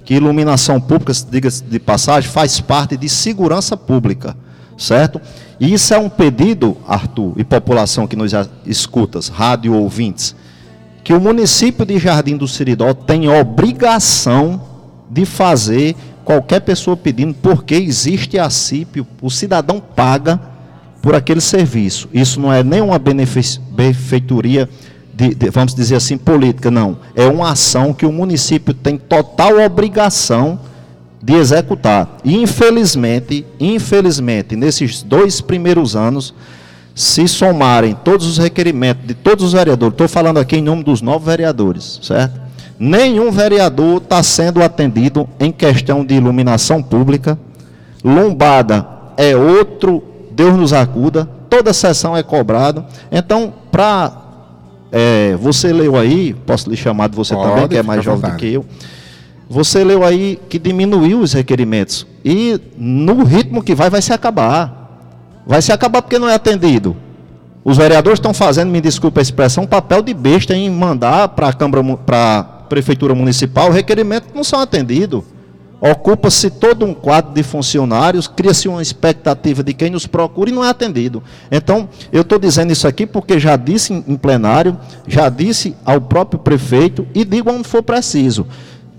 que 0.03 0.15
iluminação 0.15 0.81
pública, 0.81 1.13
diga-se 1.29 1.63
de 1.63 1.77
passagem, 1.77 2.27
faz 2.27 2.59
parte 2.59 2.97
de 2.97 3.07
segurança 3.07 3.77
pública, 3.77 4.35
certo? 4.75 5.21
E 5.59 5.71
isso 5.71 5.93
é 5.93 5.99
um 5.99 6.09
pedido, 6.09 6.75
Arthur, 6.87 7.35
e 7.37 7.43
população 7.43 8.07
que 8.07 8.15
nos 8.15 8.31
escutas, 8.65 9.27
rádio 9.27 9.75
ouvintes, 9.75 10.35
que 11.03 11.13
o 11.13 11.21
município 11.21 11.85
de 11.85 11.99
Jardim 11.99 12.35
do 12.35 12.47
Siridó 12.47 12.95
tem 12.95 13.29
obrigação 13.29 14.59
de 15.07 15.23
fazer 15.23 15.95
qualquer 16.25 16.61
pessoa 16.61 16.97
pedindo, 16.97 17.35
porque 17.35 17.75
existe 17.75 18.39
a 18.39 18.49
CIP, 18.49 19.05
o 19.21 19.29
cidadão 19.29 19.79
paga 19.79 20.39
por 20.99 21.13
aquele 21.13 21.41
serviço. 21.41 22.09
Isso 22.11 22.39
não 22.39 22.51
é 22.51 22.63
nenhuma 22.63 22.97
benefeitoria 22.97 24.67
de, 25.13 25.35
de, 25.35 25.49
vamos 25.49 25.75
dizer 25.75 25.95
assim, 25.95 26.17
política, 26.17 26.71
não. 26.71 26.97
É 27.15 27.25
uma 27.25 27.51
ação 27.51 27.93
que 27.93 28.05
o 28.05 28.11
município 28.11 28.73
tem 28.73 28.97
total 28.97 29.59
obrigação 29.59 30.59
de 31.21 31.35
executar. 31.35 32.17
E 32.23 32.35
infelizmente, 32.35 33.45
infelizmente, 33.59 34.55
nesses 34.55 35.03
dois 35.03 35.39
primeiros 35.39 35.95
anos, 35.95 36.33
se 36.95 37.27
somarem 37.27 37.95
todos 38.03 38.25
os 38.25 38.37
requerimentos 38.37 39.05
de 39.05 39.13
todos 39.13 39.45
os 39.45 39.53
vereadores, 39.53 39.93
estou 39.93 40.07
falando 40.07 40.39
aqui 40.39 40.57
em 40.57 40.61
nome 40.61 40.83
dos 40.83 41.01
nove 41.01 41.25
vereadores, 41.25 41.99
certo? 42.01 42.39
Nenhum 42.77 43.31
vereador 43.31 44.01
está 44.01 44.23
sendo 44.23 44.61
atendido 44.63 45.29
em 45.39 45.51
questão 45.51 46.03
de 46.03 46.15
iluminação 46.15 46.81
pública. 46.81 47.37
Lombada 48.03 48.87
é 49.15 49.35
outro, 49.35 50.03
Deus 50.31 50.57
nos 50.57 50.73
acuda, 50.73 51.29
toda 51.47 51.73
sessão 51.73 52.17
é 52.17 52.23
cobrado. 52.23 52.83
Então, 53.11 53.53
para 53.71 54.20
é, 54.91 55.37
você 55.39 55.71
leu 55.71 55.95
aí, 55.95 56.33
posso 56.45 56.69
lhe 56.69 56.75
chamar 56.75 57.07
de 57.07 57.15
você 57.15 57.33
Pode, 57.33 57.49
também, 57.49 57.67
que 57.69 57.77
é 57.77 57.83
mais 57.83 58.03
jovem 58.03 58.29
do 58.29 58.37
que 58.37 58.53
eu. 58.53 58.65
Você 59.49 59.83
leu 59.83 60.03
aí 60.03 60.39
que 60.49 60.59
diminuiu 60.59 61.19
os 61.19 61.33
requerimentos. 61.33 62.05
E 62.23 62.59
no 62.77 63.23
ritmo 63.23 63.63
que 63.63 63.73
vai, 63.73 63.89
vai 63.89 64.01
se 64.01 64.13
acabar. 64.13 65.41
Vai 65.45 65.61
se 65.61 65.71
acabar 65.71 66.01
porque 66.01 66.19
não 66.19 66.29
é 66.29 66.35
atendido. 66.35 66.95
Os 67.63 67.77
vereadores 67.77 68.17
estão 68.17 68.33
fazendo, 68.33 68.69
me 68.69 68.81
desculpe 68.81 69.19
a 69.19 69.21
expressão, 69.21 69.63
um 69.63 69.67
papel 69.67 70.01
de 70.01 70.13
besta 70.13 70.55
em 70.55 70.69
mandar 70.69 71.29
para 71.29 71.49
a 71.49 71.53
Câmara, 71.53 71.83
para 71.97 72.39
a 72.39 72.43
Prefeitura 72.43 73.13
Municipal 73.13 73.69
requerimentos 73.71 74.29
que 74.29 74.35
não 74.35 74.43
são 74.43 74.59
atendidos. 74.59 75.23
Ocupa-se 75.81 76.51
todo 76.51 76.85
um 76.85 76.93
quadro 76.93 77.33
de 77.33 77.41
funcionários, 77.41 78.27
cria-se 78.27 78.67
uma 78.67 78.81
expectativa 78.81 79.63
de 79.63 79.73
quem 79.73 79.89
nos 79.89 80.05
procura 80.05 80.51
e 80.51 80.53
não 80.53 80.63
é 80.63 80.69
atendido. 80.69 81.23
Então, 81.51 81.89
eu 82.13 82.21
estou 82.21 82.37
dizendo 82.37 82.71
isso 82.71 82.87
aqui 82.87 83.07
porque 83.07 83.39
já 83.39 83.55
disse 83.55 83.91
em 83.91 84.15
plenário, 84.15 84.77
já 85.07 85.27
disse 85.27 85.75
ao 85.83 85.99
próprio 85.99 86.39
prefeito 86.39 87.07
e 87.15 87.25
digo 87.25 87.51
onde 87.51 87.67
for 87.67 87.81
preciso. 87.81 88.45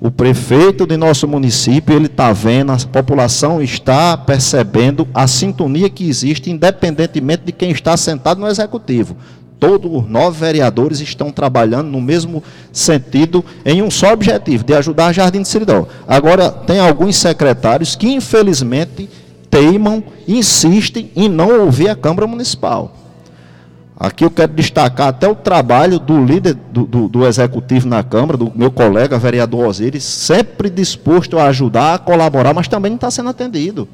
O 0.00 0.10
prefeito 0.10 0.84
de 0.84 0.96
nosso 0.96 1.28
município, 1.28 1.94
ele 1.94 2.06
está 2.06 2.32
vendo, 2.32 2.72
a 2.72 2.76
população 2.76 3.62
está 3.62 4.16
percebendo 4.16 5.06
a 5.14 5.28
sintonia 5.28 5.88
que 5.88 6.08
existe, 6.08 6.50
independentemente 6.50 7.44
de 7.44 7.52
quem 7.52 7.70
está 7.70 7.96
sentado 7.96 8.40
no 8.40 8.48
executivo 8.48 9.16
todos 9.62 9.88
os 9.94 10.10
nove 10.10 10.40
vereadores 10.40 10.98
estão 10.98 11.30
trabalhando 11.30 11.86
no 11.88 12.00
mesmo 12.00 12.42
sentido, 12.72 13.44
em 13.64 13.80
um 13.80 13.92
só 13.92 14.12
objetivo, 14.12 14.64
de 14.64 14.74
ajudar 14.74 15.12
Jardim 15.12 15.42
de 15.42 15.46
Seridó. 15.46 15.86
Agora, 16.04 16.50
tem 16.50 16.80
alguns 16.80 17.14
secretários 17.16 17.94
que, 17.94 18.08
infelizmente, 18.08 19.08
teimam, 19.48 20.02
insistem 20.26 21.12
em 21.14 21.28
não 21.28 21.60
ouvir 21.60 21.88
a 21.88 21.94
Câmara 21.94 22.26
Municipal. 22.26 22.92
Aqui 23.96 24.24
eu 24.24 24.32
quero 24.32 24.52
destacar 24.52 25.06
até 25.06 25.28
o 25.28 25.34
trabalho 25.36 26.00
do 26.00 26.24
líder 26.24 26.54
do, 26.54 26.84
do, 26.84 27.08
do, 27.08 27.24
executivo 27.24 27.86
na 27.86 28.02
Câmara, 28.02 28.36
do 28.36 28.50
meu 28.52 28.72
colega 28.72 29.16
vereador 29.16 29.68
Osiris, 29.68 30.02
sempre 30.02 30.68
disposto 30.68 31.38
a 31.38 31.44
ajudar, 31.44 31.94
a 31.94 31.98
colaborar, 32.00 32.52
mas 32.52 32.66
também 32.66 32.90
não 32.90 32.96
está 32.96 33.12
sendo 33.12 33.28
atendido. 33.28 33.88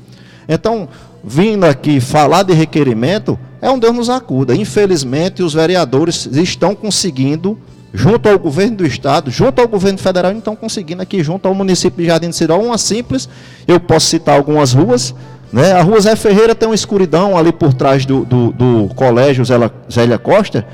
Então, 0.49 0.89
vindo 1.23 1.65
aqui 1.65 2.01
falar 2.01 2.43
de 2.43 2.55
requerimento, 2.55 3.39
é 3.61 3.71
um 3.71 3.79
Deus 3.79 3.95
nos 3.95 4.11
acuda. 4.11 4.55
Infelizmente, 4.55 5.43
os 5.43 5.53
vereadores 5.53 6.27
estão 6.33 6.75
conseguindo, 6.75 7.59
junto 7.93 8.29
ao 8.29 8.39
governo 8.39 8.79
do 8.79 8.87
Estado, 8.87 9.31
junto 9.31 9.61
ao 9.61 9.69
governo 9.69 9.99
federal, 9.99 10.33
estão 10.33 10.57
conseguindo 10.57 11.03
aqui, 11.03 11.23
junto 11.23 11.47
ao 11.47 11.55
município 11.55 12.03
de 12.03 12.07
Jardim 12.07 12.31
de 12.31 12.37
Cidó, 12.37 12.59
uma 12.59 12.79
simples, 12.79 13.29
eu 13.67 13.79
posso 13.79 14.07
citar 14.07 14.37
algumas 14.37 14.73
ruas, 14.73 15.15
né? 15.53 15.73
A 15.73 15.83
rua 15.83 16.01
Zé 16.01 16.17
Ferreira 16.17 16.55
tem 16.55 16.69
uma 16.69 16.75
escuridão 16.75 17.37
ali 17.37 17.53
por 17.53 17.75
trás 17.75 18.07
do, 18.07 18.25
do, 18.25 18.53
do 18.53 18.95
colégio 18.95 19.45
Zélia 19.45 20.19
Costa, 20.19 20.67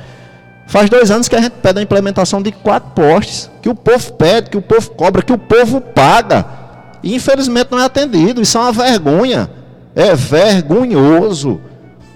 Faz 0.66 0.88
dois 0.88 1.10
anos 1.10 1.28
que 1.28 1.36
a 1.36 1.40
gente 1.40 1.52
pede 1.62 1.78
a 1.78 1.82
implementação 1.82 2.40
de 2.40 2.50
quatro 2.50 2.90
postes, 2.90 3.50
que 3.60 3.68
o 3.68 3.74
povo 3.74 4.12
pede, 4.14 4.50
que 4.50 4.56
o 4.56 4.62
povo 4.62 4.90
cobra, 4.90 5.22
que 5.22 5.32
o 5.32 5.38
povo 5.38 5.80
paga. 5.80 6.44
E 7.02 7.14
infelizmente 7.14 7.70
não 7.70 7.78
é 7.78 7.84
atendido. 7.84 8.40
Isso 8.40 8.56
é 8.56 8.60
uma 8.60 8.72
vergonha. 8.72 9.50
É 9.94 10.14
vergonhoso 10.14 11.60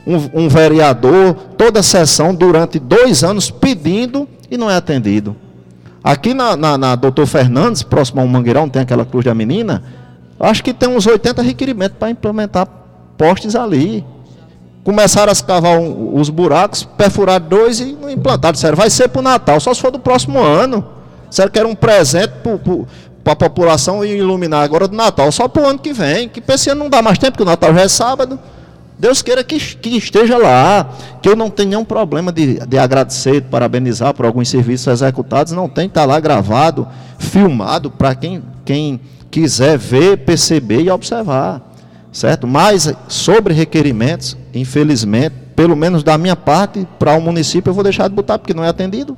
um, 0.07 0.45
um 0.45 0.49
vereador, 0.49 1.35
toda 1.57 1.81
a 1.81 1.83
sessão, 1.83 2.35
durante 2.35 2.79
dois 2.79 3.23
anos, 3.23 3.51
pedindo 3.51 4.27
e 4.51 4.57
não 4.57 4.71
é 4.71 4.77
atendido. 4.77 5.37
Aqui 6.03 6.33
na, 6.33 6.57
na, 6.57 6.79
na 6.79 6.97
Doutor 6.97 7.27
Fernandes, 7.27 7.83
próximo 7.83 8.21
ao 8.21 8.27
Mangueirão, 8.27 8.69
tem 8.69 8.83
aquela 8.83 9.05
cruz 9.05 9.25
da 9.25 9.35
menina, 9.35 9.83
acho 10.41 10.65
que 10.65 10.73
tem 10.73 10.89
uns 10.89 11.07
80 11.07 11.43
requerimentos 11.43 11.99
para 11.99 12.11
implementar 12.11 12.67
postes 13.19 13.55
ali. 13.55 14.05
Começaram 14.83 15.29
a 15.29 15.33
escavar 15.33 15.79
um, 15.79 16.19
os 16.19 16.31
buracos, 16.31 16.85
perfurar 16.85 17.41
dois 17.41 17.81
e 17.81 17.93
não 17.93 18.09
implantaram. 18.09 18.57
Sério, 18.57 18.77
vai 18.77 18.89
ser 18.89 19.09
para 19.09 19.21
o 19.21 19.23
Natal, 19.23 19.61
só 19.61 19.75
se 19.75 19.81
for 19.81 19.91
do 19.91 19.99
próximo 19.99 20.39
ano. 20.39 20.85
Sério 21.31 21.53
que 21.53 21.59
era 21.59 21.69
um 21.69 21.75
presente 21.75 22.33
para 23.35 23.47
a 23.47 23.51
população 23.51 24.05
iluminar 24.05 24.63
agora 24.63 24.89
do 24.89 24.97
Natal, 24.97 25.31
só 25.33 25.49
para 25.49 25.63
o 25.63 25.67
ano 25.67 25.79
que 25.79 25.93
vem. 25.93 26.29
Que 26.29 26.43
esse 26.49 26.73
não 26.75 26.89
dá 26.89 27.03
mais 27.03 27.19
tempo, 27.19 27.33
porque 27.33 27.43
o 27.43 27.47
Natal 27.47 27.75
já 27.75 27.83
é 27.83 27.89
sábado. 27.89 28.39
Deus 28.99 29.23
queira 29.23 29.45
que, 29.45 29.59
que 29.59 29.97
esteja 29.97 30.37
lá, 30.37 30.91
que 31.23 31.29
eu 31.29 31.37
não 31.37 31.49
tenha 31.49 31.69
nenhum 31.69 31.85
problema 31.85 32.33
de, 32.33 32.59
de 32.67 32.79
agradecer, 32.79 33.41
de 33.41 33.49
parabenizar 33.49 34.13
por 34.13 34.27
alguns 34.27 34.49
serviços 34.49 34.89
executados, 34.89 35.53
não 35.53 35.69
tem, 35.69 35.87
está 35.87 36.05
lá 36.05 36.19
gravado, 36.19 36.89
filmado, 37.17 37.93
para 37.93 38.17
quem, 38.17 38.43
quem 38.65 39.01
quiser 39.31 39.79
ver, 39.79 40.19
perceber 40.19 40.81
e 40.81 40.91
observar, 40.91 41.63
certo? 42.11 42.45
Mas 42.49 42.93
sobre 43.07 43.55
requerimentos, 43.55 44.37
infelizmente, 44.53 45.37
pelo 45.55 45.77
menos 45.77 46.03
da 46.03 46.19
minha 46.19 46.35
parte, 46.35 46.85
para 46.99 47.17
o 47.17 47.21
município 47.21 47.71
eu 47.71 47.75
vou 47.75 47.85
deixar 47.85 48.09
de 48.09 48.17
botar, 48.17 48.37
porque 48.37 48.55
não 48.55 48.65
é 48.65 48.69
atendido. 48.69 49.17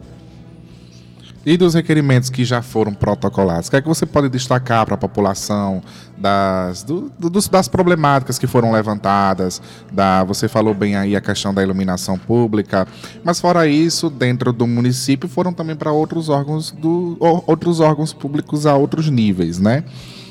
E 1.44 1.56
dos 1.56 1.72
requerimentos 1.72 2.28
que 2.28 2.44
já 2.44 2.60
foram 2.60 2.92
protocolados, 2.92 3.68
o 3.68 3.70
que 3.70 3.76
é 3.76 3.80
que 3.80 3.88
você 3.88 4.04
pode 4.04 4.28
destacar 4.28 4.84
para 4.84 4.94
a 4.94 4.98
população 4.98 5.82
das, 6.18 6.82
do, 6.82 7.10
dos, 7.18 7.48
das 7.48 7.66
problemáticas 7.66 8.38
que 8.38 8.46
foram 8.46 8.72
levantadas? 8.72 9.62
Da, 9.90 10.22
você 10.22 10.48
falou 10.48 10.74
bem 10.74 10.96
aí 10.96 11.16
a 11.16 11.20
questão 11.20 11.54
da 11.54 11.62
iluminação 11.62 12.18
pública, 12.18 12.86
mas 13.24 13.40
fora 13.40 13.66
isso, 13.66 14.10
dentro 14.10 14.52
do 14.52 14.66
município 14.66 15.30
foram 15.30 15.50
também 15.50 15.74
para 15.74 15.90
outros 15.90 16.28
órgãos 16.28 16.72
do, 16.72 17.16
outros 17.18 17.80
órgãos 17.80 18.12
públicos 18.12 18.66
a 18.66 18.76
outros 18.76 19.08
níveis, 19.08 19.58
né? 19.58 19.82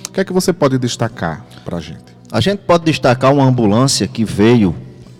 O 0.08 0.12
que 0.12 0.20
é 0.20 0.24
que 0.24 0.34
você 0.34 0.54
pode 0.54 0.78
destacar 0.78 1.44
para 1.66 1.78
a 1.78 1.82
gente? 1.82 2.06
A 2.32 2.40
gente 2.40 2.60
pode 2.60 2.86
destacar 2.86 3.34
uma 3.34 3.46
ambulância 3.46 4.08
que 4.08 4.24
veio 4.24 4.76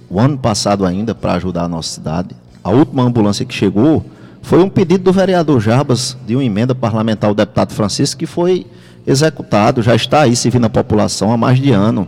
o 0.08 0.20
ano 0.20 0.38
passado 0.38 0.86
ainda 0.86 1.16
para 1.16 1.34
ajudar 1.34 1.64
a 1.64 1.68
nossa 1.68 1.96
cidade. 1.96 2.36
A 2.64 2.70
última 2.70 3.02
ambulância 3.02 3.44
que 3.44 3.54
chegou 3.54 4.06
foi 4.42 4.64
um 4.64 4.70
pedido 4.70 5.04
do 5.04 5.14
vereador 5.14 5.60
Jarbas 5.60 6.18
de 6.26 6.36
uma 6.36 6.44
emenda 6.44 6.74
parlamentar 6.74 7.30
ao 7.30 7.36
deputado 7.36 7.74
Francisco 7.74 8.20
que 8.20 8.26
foi 8.26 8.66
executado, 9.06 9.82
já 9.82 9.96
está 9.96 10.22
aí 10.22 10.36
servindo 10.36 10.66
a 10.66 10.70
população 10.70 11.32
há 11.32 11.38
mais 11.38 11.60
de 11.60 11.72
ano. 11.72 12.08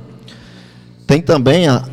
Tem 1.07 1.21
também 1.21 1.67
a 1.67 1.83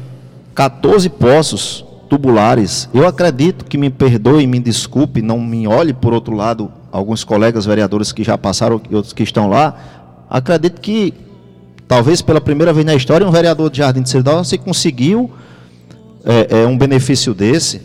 14 0.55 1.09
poços 1.09 1.85
tubulares. 2.09 2.88
Eu 2.92 3.07
acredito 3.07 3.64
que 3.64 3.79
me 3.79 3.90
perdoe, 3.90 4.46
me 4.46 4.59
desculpe, 4.59 5.22
não 5.22 5.40
me 5.40 5.66
olhe 5.66 5.92
por 5.92 6.12
outro 6.12 6.35
lado, 6.35 6.72
alguns 6.90 7.24
colegas 7.24 7.66
vereadores 7.66 8.12
que 8.12 8.24
já 8.24 8.37
passaram 8.37 8.81
e 8.90 8.94
outros 8.94 9.12
que 9.12 9.22
estão 9.22 9.48
lá. 9.48 9.77
Acredito 10.29 10.81
que, 10.81 11.14
talvez 11.87 12.22
pela 12.22 12.40
primeira 12.40 12.72
vez 12.72 12.85
na 12.85 12.94
história, 12.94 13.27
um 13.27 13.31
vereador 13.31 13.70
de 13.70 13.79
Jardim 13.79 14.03
de 14.03 14.11
Cidadão 14.11 14.42
se 14.44 14.59
conseguiu 14.59 15.31
é, 16.24 16.62
é, 16.62 16.66
um 16.66 16.77
benefício 16.77 17.35
desse, 17.35 17.81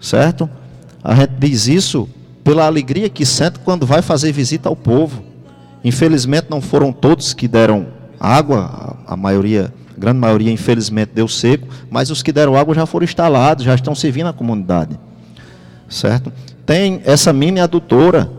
certo? 0.00 0.48
A 1.04 1.14
gente 1.14 1.32
diz 1.38 1.68
isso 1.68 2.08
pela 2.42 2.64
alegria 2.64 3.10
que 3.10 3.26
sente 3.26 3.58
quando 3.58 3.84
vai 3.84 4.00
fazer 4.00 4.32
visita 4.32 4.70
ao 4.70 4.74
povo. 4.74 5.22
Infelizmente 5.84 6.46
não 6.48 6.62
foram 6.62 6.92
todos 6.92 7.34
que 7.34 7.46
deram 7.46 7.88
água, 8.18 8.96
a 9.06 9.14
maioria, 9.14 9.70
a 9.94 10.00
grande 10.00 10.18
maioria 10.18 10.50
infelizmente 10.50 11.10
deu 11.14 11.28
seco, 11.28 11.68
mas 11.90 12.10
os 12.10 12.22
que 12.22 12.32
deram 12.32 12.56
água 12.56 12.74
já 12.74 12.86
foram 12.86 13.04
instalados, 13.04 13.66
já 13.66 13.74
estão 13.74 13.94
servindo 13.94 14.28
a 14.28 14.32
comunidade. 14.32 14.98
Certo? 15.90 16.32
Tem 16.64 17.02
essa 17.04 17.34
mini 17.34 17.60
adutora, 17.60 18.30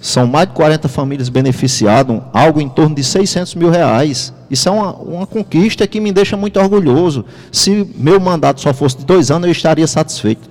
são 0.00 0.26
mais 0.26 0.48
de 0.48 0.54
40 0.54 0.88
famílias 0.88 1.28
beneficiadas, 1.28 2.22
algo 2.32 2.58
em 2.58 2.70
torno 2.70 2.94
de 2.94 3.04
600 3.04 3.54
mil 3.54 3.68
reais. 3.68 4.32
Isso 4.50 4.66
é 4.66 4.72
uma, 4.72 4.94
uma 4.94 5.26
conquista 5.26 5.86
que 5.86 6.00
me 6.00 6.10
deixa 6.10 6.38
muito 6.38 6.58
orgulhoso. 6.58 7.26
Se 7.52 7.86
meu 7.96 8.18
mandato 8.18 8.62
só 8.62 8.72
fosse 8.72 8.96
de 8.96 9.04
dois 9.04 9.30
anos, 9.30 9.46
eu 9.46 9.52
estaria 9.52 9.86
satisfeito 9.86 10.48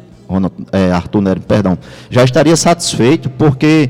é, 0.71 0.91
Arthur 0.91 1.39
perdão, 1.39 1.77
já 2.09 2.23
estaria 2.23 2.55
satisfeito, 2.55 3.29
porque 3.29 3.89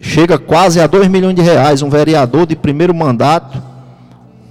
chega 0.00 0.38
quase 0.38 0.80
a 0.80 0.86
2 0.86 1.08
milhões 1.08 1.34
de 1.34 1.42
reais 1.42 1.82
um 1.82 1.90
vereador 1.90 2.46
de 2.46 2.54
primeiro 2.54 2.94
mandato, 2.94 3.62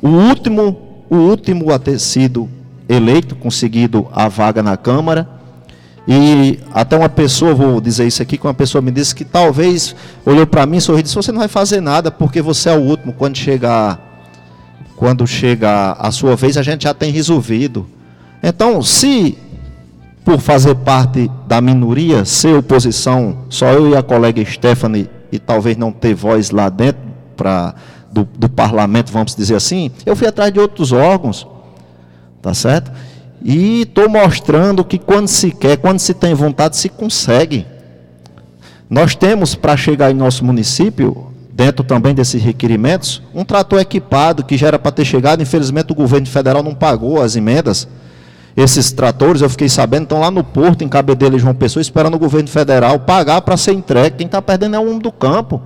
o 0.02 0.10
último, 0.10 1.06
o 1.10 1.16
último 1.16 1.72
a 1.72 1.80
ter 1.80 2.00
sido 2.00 2.50
eleito, 2.90 3.36
conseguido 3.36 4.08
a 4.12 4.28
vaga 4.28 4.62
na 4.62 4.76
Câmara, 4.76 5.30
e 6.06 6.60
até 6.74 6.98
uma 6.98 7.08
pessoa, 7.08 7.54
vou 7.54 7.80
dizer 7.80 8.06
isso 8.06 8.22
aqui, 8.22 8.38
que 8.38 8.46
uma 8.46 8.54
pessoa 8.54 8.82
me 8.82 8.92
disse 8.92 9.16
que 9.16 9.24
talvez 9.24 9.96
olhou 10.26 10.46
para 10.46 10.66
mim 10.66 10.78
e 10.78 10.82
sorriu 10.82 11.00
e 11.00 11.04
disse, 11.04 11.16
você 11.16 11.32
não 11.32 11.40
vai 11.40 11.48
fazer 11.48 11.80
nada 11.80 12.12
porque 12.12 12.42
você 12.42 12.70
é 12.70 12.76
o 12.76 12.82
último, 12.82 13.14
quando 13.14 13.38
chegar 13.38 14.14
quando 14.96 15.26
chega 15.28 15.94
a 15.94 16.12
sua 16.12 16.36
vez, 16.36 16.56
a 16.56 16.64
gente 16.64 16.84
já 16.84 16.94
tem 16.94 17.12
resolvido. 17.12 17.86
Então, 18.42 18.82
se 18.82 19.38
por 20.24 20.40
fazer 20.40 20.76
parte 20.76 21.30
da 21.48 21.60
minoria, 21.60 22.24
ser 22.26 22.56
oposição, 22.56 23.40
só 23.50 23.72
eu 23.72 23.90
e 23.90 23.96
a 23.96 24.02
colega 24.02 24.44
Stephanie, 24.46 25.10
e 25.32 25.40
talvez 25.40 25.76
não 25.76 25.92
ter 25.92 26.14
voz 26.14 26.50
lá 26.50 26.70
dentro 26.70 27.02
pra, 27.36 27.76
do, 28.12 28.28
do 28.38 28.48
parlamento, 28.48 29.12
vamos 29.12 29.36
dizer 29.36 29.56
assim, 29.56 29.92
eu 30.06 30.16
fui 30.16 30.28
atrás 30.28 30.54
de 30.54 30.60
outros 30.60 30.92
órgãos, 30.92 31.48
tá 32.42 32.54
certo? 32.54 32.92
E 33.44 33.82
estou 33.82 34.08
mostrando 34.08 34.86
que 34.86 34.98
quando 34.98 35.28
se 35.28 35.52
quer, 35.52 35.78
quando 35.78 36.00
se 36.00 36.14
tem 36.14 36.34
vontade, 36.34 36.78
se 36.78 36.88
consegue. 36.88 37.66
Nós 38.90 39.16
temos 39.16 39.56
para 39.56 39.76
chegar 39.76 40.12
em 40.12 40.14
nosso 40.14 40.46
município, 40.46 41.34
dentro 41.52 41.84
também 41.84 42.16
desses 42.16 42.42
requerimentos, 42.42 43.22
um 43.34 43.44
trator 43.44 43.80
equipado 43.80 44.44
que 44.44 44.56
já 44.56 44.68
era 44.68 44.80
para 44.80 44.92
ter 44.92 45.04
chegado, 45.04 45.42
infelizmente 45.42 45.92
o 45.92 45.96
governo 45.96 46.28
federal 46.28 46.64
não 46.64 46.74
pagou 46.74 47.22
as 47.22 47.36
emendas 47.36 47.88
esses 48.56 48.92
tratores, 48.92 49.42
eu 49.42 49.50
fiquei 49.50 49.68
sabendo, 49.68 50.04
estão 50.04 50.20
lá 50.20 50.30
no 50.30 50.44
porto, 50.44 50.84
em 50.84 50.88
Cabedelo 50.88 51.36
e 51.36 51.40
João 51.40 51.56
Pessoa, 51.56 51.82
esperando 51.82 52.16
o 52.16 52.20
governo 52.20 52.48
federal 52.48 53.00
pagar 53.00 53.42
para 53.42 53.58
ser 53.58 53.74
entregue. 53.74 54.18
Quem 54.18 54.28
está 54.28 54.42
perdendo 54.42 54.76
é 54.76 54.80
o 54.80 54.84
homem 54.84 55.00
do 55.00 55.12
campo. 55.12 55.60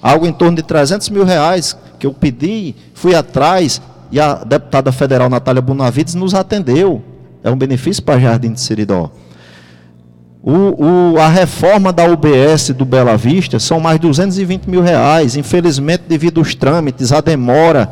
Algo 0.00 0.26
em 0.26 0.32
torno 0.32 0.56
de 0.56 0.62
300 0.62 1.08
mil 1.10 1.24
reais 1.24 1.76
que 1.98 2.06
eu 2.06 2.12
pedi, 2.12 2.74
fui 2.94 3.14
atrás, 3.14 3.80
e 4.12 4.20
a 4.20 4.34
deputada 4.44 4.92
federal 4.92 5.28
Natália 5.28 5.60
Bonavides 5.60 6.14
nos 6.14 6.34
atendeu. 6.34 7.02
É 7.42 7.50
um 7.50 7.56
benefício 7.56 8.02
para 8.02 8.20
Jardim 8.20 8.52
de 8.52 8.60
Seridó. 8.60 9.10
O, 10.40 11.14
o, 11.14 11.18
a 11.18 11.26
reforma 11.26 11.90
da 11.90 12.04
UBS 12.04 12.68
do 12.76 12.84
Bela 12.84 13.16
Vista 13.16 13.58
são 13.58 13.80
mais 13.80 13.98
220 13.98 14.66
mil 14.66 14.82
reais. 14.82 15.36
Infelizmente, 15.36 16.04
devido 16.06 16.38
aos 16.38 16.54
trâmites, 16.54 17.12
a 17.12 17.20
demora 17.20 17.90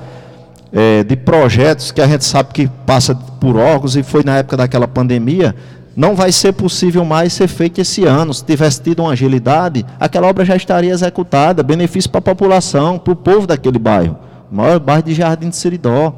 é, 0.72 1.04
de 1.04 1.16
projetos 1.16 1.92
que 1.92 2.00
a 2.00 2.06
gente 2.06 2.24
sabe 2.24 2.52
que 2.52 2.68
passa 2.86 3.14
por 3.14 3.56
órgãos 3.56 3.94
e 3.96 4.02
foi 4.02 4.24
na 4.24 4.38
época 4.38 4.56
daquela 4.56 4.88
pandemia, 4.88 5.54
não 5.94 6.14
vai 6.14 6.32
ser 6.32 6.52
possível 6.52 7.04
mais 7.04 7.32
ser 7.34 7.48
feito 7.48 7.80
esse 7.80 8.04
ano. 8.04 8.32
Se 8.32 8.44
tivesse 8.44 8.80
tido 8.80 9.00
uma 9.00 9.12
agilidade, 9.12 9.84
aquela 10.00 10.26
obra 10.26 10.44
já 10.44 10.56
estaria 10.56 10.90
executada, 10.90 11.62
benefício 11.62 12.10
para 12.10 12.20
a 12.20 12.22
população, 12.22 12.98
para 12.98 13.12
o 13.12 13.16
povo 13.16 13.46
daquele 13.46 13.78
bairro, 13.78 14.16
o 14.50 14.54
maior 14.54 14.80
bairro 14.80 15.02
de 15.02 15.14
Jardim 15.14 15.50
de 15.50 15.56
Seridó. 15.56 16.14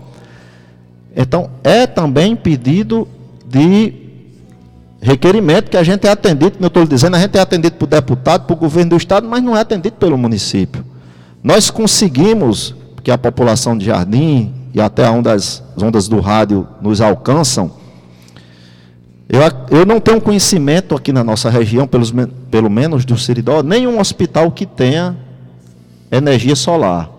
Então, 1.16 1.50
é 1.62 1.86
também 1.86 2.34
pedido 2.36 3.06
de 3.46 3.94
requerimento 5.00 5.70
que 5.70 5.76
a 5.76 5.82
gente 5.82 6.06
é 6.06 6.10
atendido, 6.10 6.52
como 6.52 6.64
eu 6.64 6.68
estou 6.68 6.86
dizendo, 6.86 7.16
a 7.16 7.20
gente 7.20 7.36
é 7.36 7.40
atendido 7.40 7.76
por 7.76 7.86
deputado, 7.86 8.46
por 8.46 8.56
governo 8.56 8.90
do 8.90 8.96
Estado, 8.96 9.28
mas 9.28 9.42
não 9.42 9.56
é 9.56 9.60
atendido 9.60 9.96
pelo 9.96 10.16
município. 10.16 10.84
Nós 11.42 11.70
conseguimos, 11.70 12.74
que 13.04 13.10
a 13.10 13.18
população 13.18 13.76
de 13.76 13.84
Jardim 13.84 14.52
e 14.72 14.80
até 14.80 15.08
onde 15.08 15.28
as 15.28 15.62
ondas 15.76 16.08
do 16.08 16.18
rádio 16.18 16.66
nos 16.80 17.00
alcançam, 17.00 17.70
eu, 19.28 19.40
eu 19.70 19.86
não 19.86 20.00
tenho 20.00 20.20
conhecimento 20.20 20.94
aqui 20.94 21.12
na 21.12 21.22
nossa 21.22 21.48
região, 21.50 21.86
pelos, 21.86 22.12
pelo 22.50 22.70
menos 22.70 23.04
do 23.04 23.16
Seridó, 23.16 23.62
nenhum 23.62 24.00
hospital 24.00 24.50
que 24.50 24.66
tenha 24.66 25.16
energia 26.10 26.56
solar. 26.56 27.10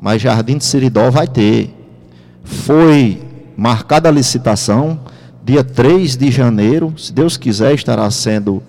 Mas 0.00 0.22
Jardim 0.22 0.58
de 0.58 0.64
Seridó 0.64 1.10
vai 1.10 1.26
ter. 1.26 1.74
Foi 2.44 3.22
marcada 3.56 4.08
a 4.08 4.12
licitação, 4.12 5.00
dia 5.44 5.64
3 5.64 6.16
de 6.16 6.30
janeiro, 6.30 6.94
se 6.96 7.12
Deus 7.12 7.36
quiser, 7.36 7.74
estará 7.74 8.10
sendo 8.10 8.62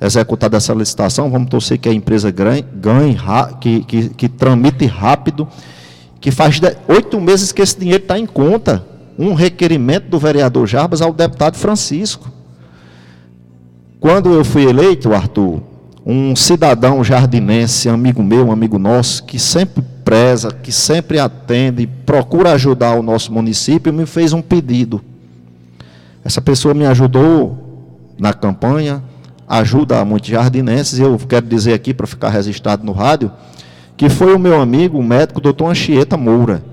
executada 0.00 0.56
essa 0.56 0.72
licitação. 0.72 1.30
Vamos 1.30 1.50
torcer 1.50 1.78
que 1.78 1.88
a 1.88 1.92
empresa 1.92 2.30
ganhe, 2.30 2.64
ganhe 2.74 3.16
que, 3.60 3.84
que, 3.84 4.08
que 4.10 4.28
tramite 4.28 4.86
rápido, 4.86 5.46
que 6.20 6.30
faz 6.30 6.60
oito 6.86 7.20
meses 7.20 7.50
que 7.50 7.62
esse 7.62 7.78
dinheiro 7.78 8.02
está 8.02 8.18
em 8.18 8.26
conta. 8.26 8.84
Um 9.18 9.34
requerimento 9.34 10.08
do 10.08 10.18
vereador 10.18 10.66
Jarbas 10.66 11.02
ao 11.02 11.12
deputado 11.12 11.56
Francisco. 11.56 12.30
Quando 13.98 14.32
eu 14.32 14.44
fui 14.44 14.64
eleito, 14.64 15.12
Arthur, 15.12 15.60
um 16.04 16.34
cidadão 16.34 17.04
jardinense, 17.04 17.88
amigo 17.88 18.22
meu, 18.22 18.50
amigo 18.50 18.78
nosso, 18.78 19.22
que 19.24 19.38
sempre 19.38 19.84
preza, 20.04 20.50
que 20.50 20.72
sempre 20.72 21.18
atende, 21.18 21.86
procura 21.86 22.52
ajudar 22.52 22.94
o 22.94 23.02
nosso 23.02 23.32
município, 23.32 23.92
me 23.92 24.06
fez 24.06 24.32
um 24.32 24.40
pedido. 24.40 25.02
Essa 26.24 26.40
pessoa 26.40 26.72
me 26.72 26.86
ajudou 26.86 27.92
na 28.18 28.32
campanha, 28.32 29.02
ajuda 29.46 30.04
muitos 30.04 30.30
jardinenses, 30.30 30.98
e 30.98 31.02
eu 31.02 31.18
quero 31.28 31.46
dizer 31.46 31.74
aqui 31.74 31.92
para 31.92 32.06
ficar 32.06 32.30
registrado 32.30 32.84
no 32.84 32.92
rádio, 32.92 33.30
que 34.00 34.08
foi 34.08 34.34
o 34.34 34.38
meu 34.38 34.58
amigo, 34.58 34.98
o 34.98 35.02
médico 35.02 35.42
doutor 35.42 35.68
Anchieta 35.68 36.16
Moura. 36.16 36.64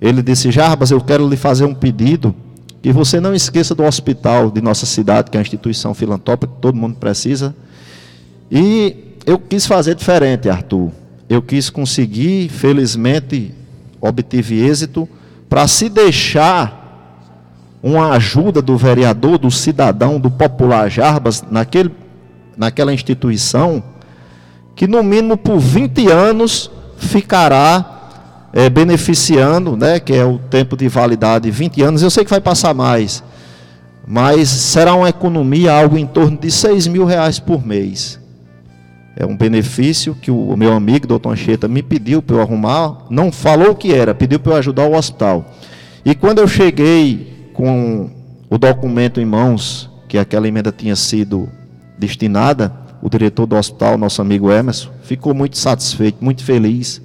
Ele 0.00 0.22
disse, 0.22 0.48
Jarbas, 0.52 0.92
eu 0.92 1.00
quero 1.00 1.28
lhe 1.28 1.36
fazer 1.36 1.64
um 1.64 1.74
pedido, 1.74 2.32
que 2.80 2.92
você 2.92 3.18
não 3.18 3.34
esqueça 3.34 3.74
do 3.74 3.82
hospital 3.82 4.48
de 4.48 4.60
nossa 4.60 4.86
cidade, 4.86 5.28
que 5.28 5.36
é 5.36 5.40
a 5.40 5.42
instituição 5.42 5.92
filantrópica 5.92 6.52
que 6.54 6.60
todo 6.60 6.76
mundo 6.76 6.94
precisa. 6.94 7.52
E 8.48 9.16
eu 9.26 9.40
quis 9.40 9.66
fazer 9.66 9.96
diferente, 9.96 10.48
Arthur. 10.48 10.92
Eu 11.28 11.42
quis 11.42 11.68
conseguir, 11.68 12.48
felizmente, 12.48 13.52
obtive 14.00 14.64
êxito, 14.64 15.08
para 15.48 15.66
se 15.66 15.88
deixar 15.88 17.26
uma 17.82 18.12
ajuda 18.12 18.62
do 18.62 18.76
vereador, 18.76 19.36
do 19.36 19.50
cidadão, 19.50 20.20
do 20.20 20.30
popular 20.30 20.88
Jarbas, 20.88 21.42
naquele, 21.50 21.90
naquela 22.56 22.94
instituição, 22.94 23.82
que 24.74 24.86
no 24.86 25.02
mínimo 25.02 25.36
por 25.36 25.58
20 25.58 26.08
anos 26.08 26.70
ficará 26.96 27.94
é, 28.52 28.68
beneficiando, 28.68 29.76
né, 29.76 29.98
que 29.98 30.12
é 30.12 30.24
o 30.24 30.38
tempo 30.38 30.76
de 30.76 30.88
validade, 30.88 31.50
20 31.50 31.82
anos, 31.82 32.02
eu 32.02 32.10
sei 32.10 32.24
que 32.24 32.30
vai 32.30 32.40
passar 32.40 32.74
mais, 32.74 33.22
mas 34.06 34.48
será 34.48 34.94
uma 34.94 35.08
economia, 35.08 35.72
algo 35.72 35.96
em 35.96 36.06
torno 36.06 36.36
de 36.36 36.50
6 36.50 36.86
mil 36.86 37.04
reais 37.04 37.38
por 37.38 37.66
mês. 37.66 38.20
É 39.16 39.24
um 39.24 39.36
benefício 39.36 40.14
que 40.14 40.30
o 40.30 40.56
meu 40.56 40.72
amigo, 40.72 41.06
doutor 41.06 41.30
Anchieta, 41.30 41.68
me 41.68 41.82
pediu 41.82 42.20
para 42.20 42.36
eu 42.36 42.40
arrumar, 42.40 43.06
não 43.08 43.30
falou 43.30 43.70
o 43.70 43.74
que 43.74 43.94
era, 43.94 44.14
pediu 44.14 44.40
para 44.40 44.54
eu 44.54 44.56
ajudar 44.56 44.86
o 44.86 44.96
hospital. 44.96 45.52
E 46.04 46.14
quando 46.14 46.40
eu 46.40 46.48
cheguei 46.48 47.50
com 47.54 48.10
o 48.50 48.58
documento 48.58 49.20
em 49.20 49.24
mãos, 49.24 49.88
que 50.08 50.18
aquela 50.18 50.46
emenda 50.48 50.72
tinha 50.72 50.96
sido 50.96 51.48
destinada, 51.96 52.83
o 53.04 53.10
diretor 53.10 53.44
do 53.44 53.54
hospital, 53.54 53.98
nosso 53.98 54.22
amigo 54.22 54.50
Emerson, 54.50 54.88
ficou 55.02 55.34
muito 55.34 55.58
satisfeito, 55.58 56.24
muito 56.24 56.42
feliz, 56.42 57.02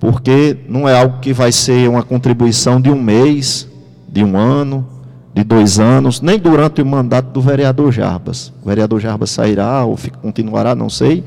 porque 0.00 0.56
não 0.66 0.88
é 0.88 0.98
algo 0.98 1.20
que 1.20 1.30
vai 1.34 1.52
ser 1.52 1.90
uma 1.90 2.02
contribuição 2.02 2.80
de 2.80 2.90
um 2.90 2.98
mês, 2.98 3.68
de 4.08 4.24
um 4.24 4.34
ano, 4.34 4.88
de 5.34 5.44
dois 5.44 5.78
anos, 5.78 6.22
nem 6.22 6.38
durante 6.38 6.80
o 6.80 6.86
mandato 6.86 7.26
do 7.32 7.42
vereador 7.42 7.92
Jarbas. 7.92 8.50
O 8.62 8.68
vereador 8.68 8.98
Jarbas 8.98 9.28
sairá 9.28 9.84
ou 9.84 9.98
continuará, 10.22 10.74
não 10.74 10.88
sei. 10.88 11.22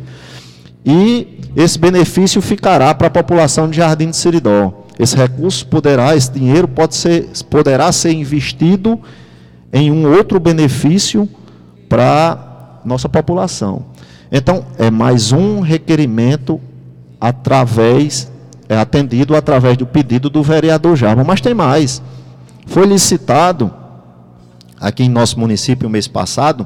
E 0.84 1.40
esse 1.56 1.78
benefício 1.78 2.42
ficará 2.42 2.96
para 2.96 3.08
a 3.08 3.12
população 3.12 3.70
de 3.70 3.78
Jardim 3.78 4.10
de 4.10 4.18
Seridó. 4.18 4.88
Esse 4.98 5.16
recurso 5.16 5.68
poderá, 5.68 6.16
esse 6.16 6.32
dinheiro 6.32 6.68
pode 6.68 6.96
ser, 6.96 7.30
poderá 7.48 7.92
ser 7.92 8.12
investido 8.12 9.00
em 9.72 9.92
um 9.92 10.12
outro 10.12 10.40
benefício 10.40 11.30
para 11.88 12.82
nossa 12.84 13.08
população. 13.08 13.86
Então, 14.32 14.66
é 14.78 14.92
mais 14.92 15.32
um 15.32 15.60
requerimento 15.60 16.62
através, 17.20 18.32
é 18.68 18.78
atendido 18.78 19.36
através 19.36 19.76
do 19.76 19.86
pedido 19.86 20.30
do 20.30 20.44
vereador 20.44 20.96
Jarba. 20.96 21.24
Mas 21.24 21.42
tem 21.42 21.54
mais. 21.54 22.02
Foi 22.68 22.86
licitado, 22.86 23.74
aqui 24.80 25.04
em 25.04 25.10
nosso 25.10 25.40
município, 25.40 25.90
mês 25.90 26.08
passado, 26.08 26.66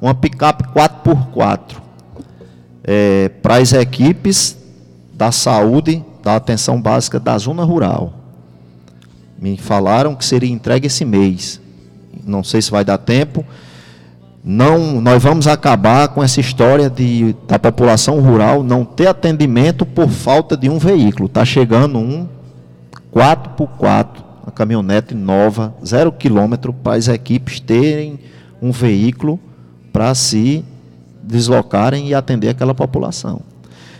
uma 0.00 0.14
picape 0.14 0.64
4x4 0.64 1.76
é, 2.84 3.28
para 3.28 3.56
as 3.56 3.72
equipes 3.72 4.56
da 5.12 5.30
saúde 5.30 6.04
da 6.22 6.36
atenção 6.36 6.80
básica 6.80 7.18
da 7.18 7.36
zona 7.36 7.64
rural. 7.64 8.12
Me 9.38 9.56
falaram 9.56 10.14
que 10.14 10.24
seria 10.24 10.50
entregue 10.50 10.86
esse 10.86 11.04
mês. 11.04 11.60
Não 12.24 12.44
sei 12.44 12.62
se 12.62 12.70
vai 12.70 12.84
dar 12.84 12.98
tempo. 12.98 13.44
Não, 14.44 15.00
nós 15.00 15.22
vamos 15.22 15.46
acabar 15.46 16.08
com 16.08 16.22
essa 16.22 16.40
história 16.40 16.90
de 16.90 17.34
da 17.46 17.60
população 17.60 18.20
rural 18.20 18.64
não 18.64 18.84
ter 18.84 19.06
atendimento 19.06 19.86
por 19.86 20.08
falta 20.08 20.56
de 20.56 20.68
um 20.68 20.78
veículo. 20.78 21.26
Está 21.26 21.44
chegando 21.44 21.98
um 21.98 22.26
4x4, 23.14 24.08
uma 24.42 24.52
caminhonete 24.52 25.14
nova, 25.14 25.72
zero 25.86 26.10
quilômetro, 26.10 26.72
para 26.72 26.96
as 26.96 27.06
equipes 27.06 27.60
terem 27.60 28.18
um 28.60 28.72
veículo 28.72 29.38
para 29.92 30.12
se 30.14 30.64
deslocarem 31.22 32.08
e 32.08 32.14
atender 32.14 32.48
aquela 32.48 32.74
população. 32.74 33.42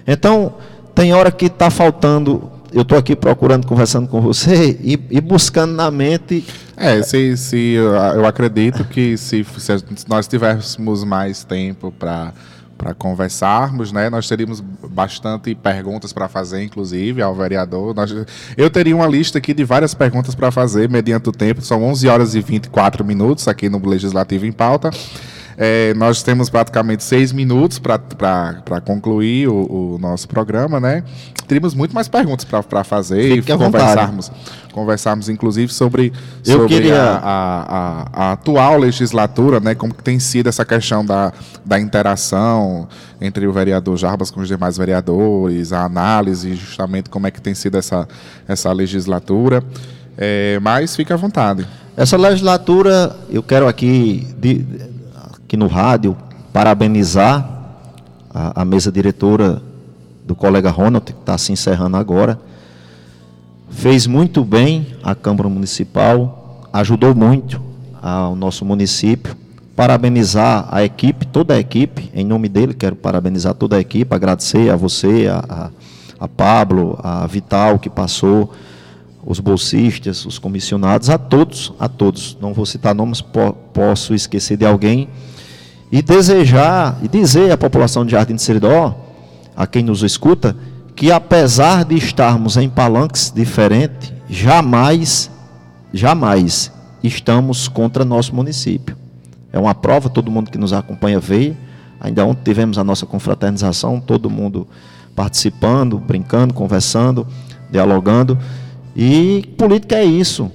Então, 0.07 0.55
tem 0.95 1.13
hora 1.13 1.31
que 1.31 1.47
está 1.47 1.71
faltando. 1.71 2.51
Eu 2.73 2.83
estou 2.83 2.97
aqui 2.97 3.15
procurando, 3.15 3.67
conversando 3.67 4.09
com 4.09 4.21
você 4.21 4.79
e, 4.83 4.99
e, 5.11 5.21
buscando 5.21 5.73
na 5.75 5.91
mente. 5.91 6.45
É, 6.77 7.03
se, 7.03 7.37
se 7.37 7.75
eu 7.75 8.27
acredito 8.27 8.85
que 8.85 9.17
se, 9.17 9.45
se 9.45 10.09
nós 10.09 10.27
tivéssemos 10.27 11.05
mais 11.05 11.45
tempo 11.45 11.93
para 11.93 12.33
para 12.83 12.95
conversarmos, 12.95 13.93
né? 13.93 14.11
Nós 14.11 14.27
teríamos 14.29 14.61
bastante 14.61 15.55
perguntas 15.55 16.13
para 16.13 16.29
fazer, 16.29 16.65
inclusive, 16.65 17.23
ao 17.23 17.33
vereador. 17.33 17.95
Nós, 17.95 18.13
eu 18.57 18.69
teria 18.69 18.97
uma 18.97 19.07
lista 19.07 19.39
aqui 19.39 19.55
de 19.55 19.63
várias 19.63 19.95
perguntas 19.95 20.35
para 20.35 20.51
fazer, 20.51 20.89
mediante 20.89 21.29
o 21.29 21.33
tempo. 21.33 21.63
São 21.63 21.85
11 21.85 22.09
horas 22.09 22.35
e 22.35 22.41
24 22.41 23.05
minutos 23.05 23.47
aqui 23.47 23.69
no 23.69 23.79
Legislativo 23.87 24.47
em 24.47 24.53
Pauta. 24.53 24.91
É, 25.57 25.93
nós 25.95 26.23
temos 26.23 26.49
praticamente 26.49 27.05
seis 27.05 27.33
minutos 27.33 27.79
para 27.79 28.81
concluir 28.85 29.49
o, 29.49 29.95
o, 29.95 29.99
nosso 29.99 30.29
programa, 30.29 30.81
né? 30.81 31.05
Teríamos 31.47 31.75
muito 31.75 31.95
mais 31.95 32.09
perguntas 32.09 32.45
para 32.45 32.85
fazer 32.85 33.37
Fique 33.37 33.53
e 33.53 33.57
conversarmos, 33.57 34.33
conversarmos, 34.73 35.29
inclusive, 35.29 35.73
sobre, 35.73 36.13
Eu 36.47 36.61
sobre 36.61 36.69
queria... 36.69 37.03
a, 37.03 37.19
a, 37.23 38.09
a, 38.13 38.33
atual 38.33 38.79
legislatura, 38.79 39.61
né? 39.61 39.75
Como 39.75 39.93
que 39.93 40.03
tem 40.03 40.19
sido 40.19 40.49
essa 40.49 40.65
questão 40.65 41.05
da, 41.05 41.33
da 41.65 41.79
interação 41.79 42.89
entre 43.21 43.47
o 43.47 43.53
vereador 43.53 43.97
Jarbas 43.97 44.31
com 44.31 44.41
os 44.41 44.49
demais 44.49 44.77
vereadores, 44.77 45.73
a 45.73 45.85
análise, 45.85 46.55
justamente 46.55 47.11
como 47.11 47.27
é 47.27 47.31
que 47.31 47.41
tem 47.41 47.55
sido 47.55 47.77
essa, 47.77 48.09
essa 48.49 48.73
legislatura. 48.73 49.63
É, 50.17 50.59
mas 50.61 50.95
fique 50.97 51.13
à 51.13 51.17
vontade. 51.17 51.67
Essa 51.97 52.17
legislatura, 52.17 53.15
eu 53.29 53.43
quero 53.43 53.69
aqui 53.69 54.27
de, 54.39 54.65
aqui 55.53 55.57
no 55.59 55.67
rádio, 55.67 56.17
parabenizar 56.51 57.47
a, 58.33 58.63
a 58.63 58.65
mesa 58.65 58.91
diretora 58.91 59.61
do 60.25 60.35
colega 60.35 60.71
Ronald, 60.71 61.05
que 61.05 61.13
está 61.13 61.37
se 61.37 61.53
encerrando 61.53 61.99
agora. 61.99 62.41
Fez 63.69 64.07
muito 64.07 64.43
bem 64.45 64.97
a 65.03 65.15
Câmara 65.15 65.51
Municipal, 65.51 66.71
ajudou 66.73 67.15
muito 67.15 67.61
ao 68.01 68.35
nosso 68.35 68.65
município, 68.65 69.37
parabenizar 69.77 70.69
a 70.71 70.83
equipe, 70.83 71.27
toda 71.27 71.53
a 71.53 71.61
equipe, 71.61 72.11
em 72.15 72.25
nome 72.25 72.49
dele, 72.49 72.73
quero 72.73 72.97
parabenizar 72.97 73.53
toda 73.53 73.77
a 73.77 73.81
equipe, 73.81 74.15
agradecer 74.15 74.71
a 74.71 74.77
você, 74.77 75.27
a, 75.29 75.45
a, 75.47 75.71
a 76.19 76.29
Pablo, 76.29 76.99
a 77.03 77.27
Vital, 77.27 77.79
que 77.79 77.91
passou, 77.91 78.55
os 79.23 79.39
bolsistas, 79.39 80.25
os 80.25 80.39
comissionados, 80.39 81.11
a 81.11 81.19
todos, 81.19 81.75
a 81.79 81.91
todos. 81.91 82.39
Não 82.41 82.55
vou 82.55 82.65
citar 82.65 82.95
nomes, 82.95 83.21
po 83.21 83.53
posso 83.75 84.15
esquecer 84.15 84.57
de 84.57 84.65
alguém. 84.65 85.11
E 85.93 86.01
desejar, 86.01 86.99
e 87.03 87.09
dizer 87.09 87.53
à 87.53 87.59
população 87.59 88.07
de 88.07 88.13
Jardim 88.13 88.35
de 88.35 88.41
Seridó, 88.41 88.97
a 89.55 89.67
quem 89.67 89.83
nos 89.83 90.03
escuta, 90.03 90.57
que 90.97 91.13
apesar 91.13 91.85
de 91.85 91.95
estarmos 91.95 92.57
em 92.57 92.67
palanques 92.69 93.31
diferentes, 93.31 94.11
jamais, 94.27 95.31
jamais 95.93 96.73
estamos 97.05 97.69
contra 97.69 98.07
nosso 98.07 98.35
município. 98.35 98.97
É 99.53 99.59
uma 99.59 99.75
prova, 99.75 100.09
todo 100.09 100.31
mundo 100.31 100.51
que 100.51 100.57
nos 100.57 100.73
acompanha 100.73 101.21
vê. 101.21 101.55
Ainda 102.01 102.25
ontem 102.25 102.43
tivemos 102.43 102.79
a 102.79 102.85
nossa 102.85 103.05
confraternização, 103.05 104.01
todo 104.01 104.31
mundo 104.31 104.67
participando, 105.15 105.99
brincando, 105.99 106.55
conversando, 106.55 107.27
dialogando. 107.71 108.39
E 108.97 109.55
política 109.59 109.97
é 109.97 110.05
isso. 110.05 110.51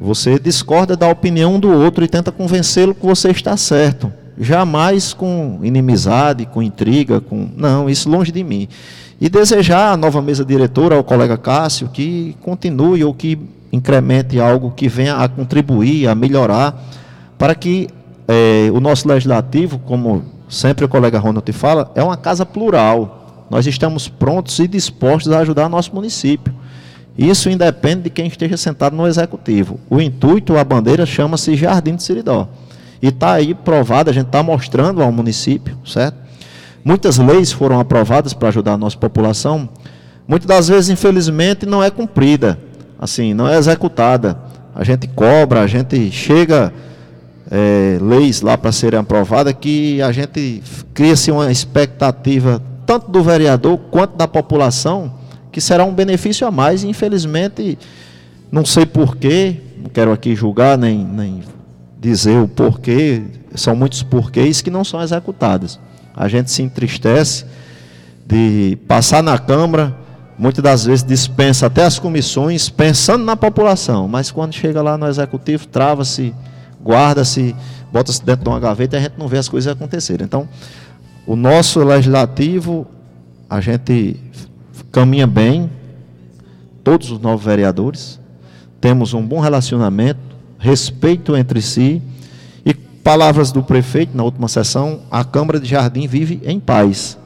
Você 0.00 0.36
discorda 0.36 0.96
da 0.96 1.08
opinião 1.08 1.60
do 1.60 1.70
outro 1.70 2.04
e 2.04 2.08
tenta 2.08 2.32
convencê-lo 2.32 2.92
que 2.92 3.06
você 3.06 3.30
está 3.30 3.56
certo. 3.56 4.12
Jamais 4.38 5.12
com 5.12 5.60
inimizade, 5.62 6.46
com 6.46 6.62
intriga, 6.62 7.20
com. 7.20 7.48
Não, 7.56 7.88
isso 7.88 8.08
longe 8.08 8.32
de 8.32 8.42
mim. 8.42 8.68
E 9.20 9.28
desejar 9.28 9.92
à 9.92 9.96
nova 9.96 10.20
mesa 10.20 10.44
diretora, 10.44 10.96
ao 10.96 11.04
colega 11.04 11.36
Cássio, 11.36 11.88
que 11.88 12.36
continue 12.42 13.04
ou 13.04 13.14
que 13.14 13.38
incremente 13.72 14.40
algo 14.40 14.70
que 14.70 14.88
venha 14.88 15.16
a 15.16 15.28
contribuir, 15.28 16.08
a 16.08 16.14
melhorar, 16.14 16.82
para 17.38 17.54
que 17.54 17.88
é, 18.26 18.70
o 18.72 18.80
nosso 18.80 19.08
legislativo, 19.08 19.78
como 19.78 20.24
sempre 20.48 20.84
o 20.84 20.88
colega 20.88 21.18
Ronald 21.18 21.50
fala, 21.52 21.90
é 21.94 22.02
uma 22.02 22.16
casa 22.16 22.44
plural. 22.44 23.46
Nós 23.50 23.66
estamos 23.66 24.08
prontos 24.08 24.58
e 24.58 24.66
dispostos 24.66 25.32
a 25.32 25.40
ajudar 25.40 25.68
nosso 25.68 25.94
município. 25.94 26.54
Isso 27.16 27.48
independe 27.48 28.02
de 28.02 28.10
quem 28.10 28.26
esteja 28.26 28.56
sentado 28.56 28.96
no 28.96 29.06
executivo. 29.06 29.78
O 29.88 30.00
intuito, 30.00 30.56
a 30.56 30.64
bandeira, 30.64 31.06
chama-se 31.06 31.54
Jardim 31.54 31.94
de 31.94 32.02
Siridó. 32.02 32.48
E 33.04 33.08
está 33.08 33.34
aí 33.34 33.52
provado, 33.52 34.08
a 34.08 34.14
gente 34.14 34.28
está 34.28 34.42
mostrando 34.42 35.02
ao 35.02 35.12
município, 35.12 35.76
certo? 35.84 36.16
Muitas 36.82 37.18
leis 37.18 37.52
foram 37.52 37.78
aprovadas 37.78 38.32
para 38.32 38.48
ajudar 38.48 38.72
a 38.72 38.78
nossa 38.78 38.96
população. 38.96 39.68
Muitas 40.26 40.48
das 40.48 40.68
vezes, 40.68 40.88
infelizmente, 40.88 41.66
não 41.66 41.84
é 41.84 41.90
cumprida, 41.90 42.58
assim, 42.98 43.34
não 43.34 43.46
é 43.46 43.58
executada. 43.58 44.38
A 44.74 44.82
gente 44.84 45.06
cobra, 45.06 45.60
a 45.60 45.66
gente 45.66 46.10
chega 46.10 46.72
é, 47.50 47.98
leis 48.00 48.40
lá 48.40 48.56
para 48.56 48.72
serem 48.72 49.00
aprovadas 49.00 49.52
que 49.60 50.00
a 50.00 50.10
gente 50.10 50.62
cria-se 50.94 51.30
uma 51.30 51.52
expectativa 51.52 52.58
tanto 52.86 53.10
do 53.10 53.22
vereador 53.22 53.76
quanto 53.90 54.16
da 54.16 54.26
população 54.26 55.12
que 55.52 55.60
será 55.60 55.84
um 55.84 55.92
benefício 55.92 56.46
a 56.46 56.50
mais 56.50 56.82
e 56.82 56.88
infelizmente 56.88 57.78
não 58.50 58.64
sei 58.64 58.86
porquê, 58.86 59.56
não 59.76 59.90
quero 59.90 60.10
aqui 60.10 60.34
julgar 60.34 60.78
nem, 60.78 61.04
nem 61.04 61.42
dizer 62.04 62.38
o 62.38 62.46
porquê, 62.46 63.22
são 63.54 63.74
muitos 63.74 64.02
porquês 64.02 64.60
que 64.60 64.70
não 64.70 64.84
são 64.84 65.02
executados. 65.02 65.80
A 66.14 66.28
gente 66.28 66.50
se 66.50 66.62
entristece 66.62 67.46
de 68.26 68.78
passar 68.86 69.22
na 69.22 69.38
Câmara, 69.38 69.96
muitas 70.38 70.62
das 70.62 70.84
vezes 70.84 71.02
dispensa 71.02 71.66
até 71.66 71.82
as 71.82 71.98
comissões 71.98 72.68
pensando 72.68 73.24
na 73.24 73.36
população, 73.36 74.06
mas 74.06 74.30
quando 74.30 74.52
chega 74.52 74.82
lá 74.82 74.98
no 74.98 75.06
Executivo, 75.06 75.66
trava-se, 75.66 76.34
guarda-se, 76.84 77.56
bota-se 77.90 78.22
dentro 78.22 78.44
de 78.44 78.50
uma 78.50 78.60
gaveta 78.60 78.96
e 78.96 78.98
a 78.98 79.02
gente 79.02 79.18
não 79.18 79.26
vê 79.26 79.38
as 79.38 79.48
coisas 79.48 79.72
acontecerem. 79.72 80.26
Então, 80.26 80.46
o 81.26 81.34
nosso 81.34 81.82
legislativo, 81.82 82.86
a 83.48 83.62
gente 83.62 84.20
caminha 84.92 85.26
bem, 85.26 85.70
todos 86.82 87.10
os 87.10 87.18
novos 87.18 87.46
vereadores, 87.46 88.20
temos 88.78 89.14
um 89.14 89.22
bom 89.22 89.40
relacionamento, 89.40 90.33
respeito 90.64 91.36
entre 91.36 91.60
si, 91.60 92.00
e 92.64 92.72
palavras 92.72 93.52
do 93.52 93.62
prefeito 93.62 94.16
na 94.16 94.24
última 94.24 94.48
sessão, 94.48 95.02
a 95.10 95.22
Câmara 95.22 95.60
de 95.60 95.68
Jardim 95.68 96.06
vive 96.06 96.40
em 96.42 96.58
paz. 96.58 97.18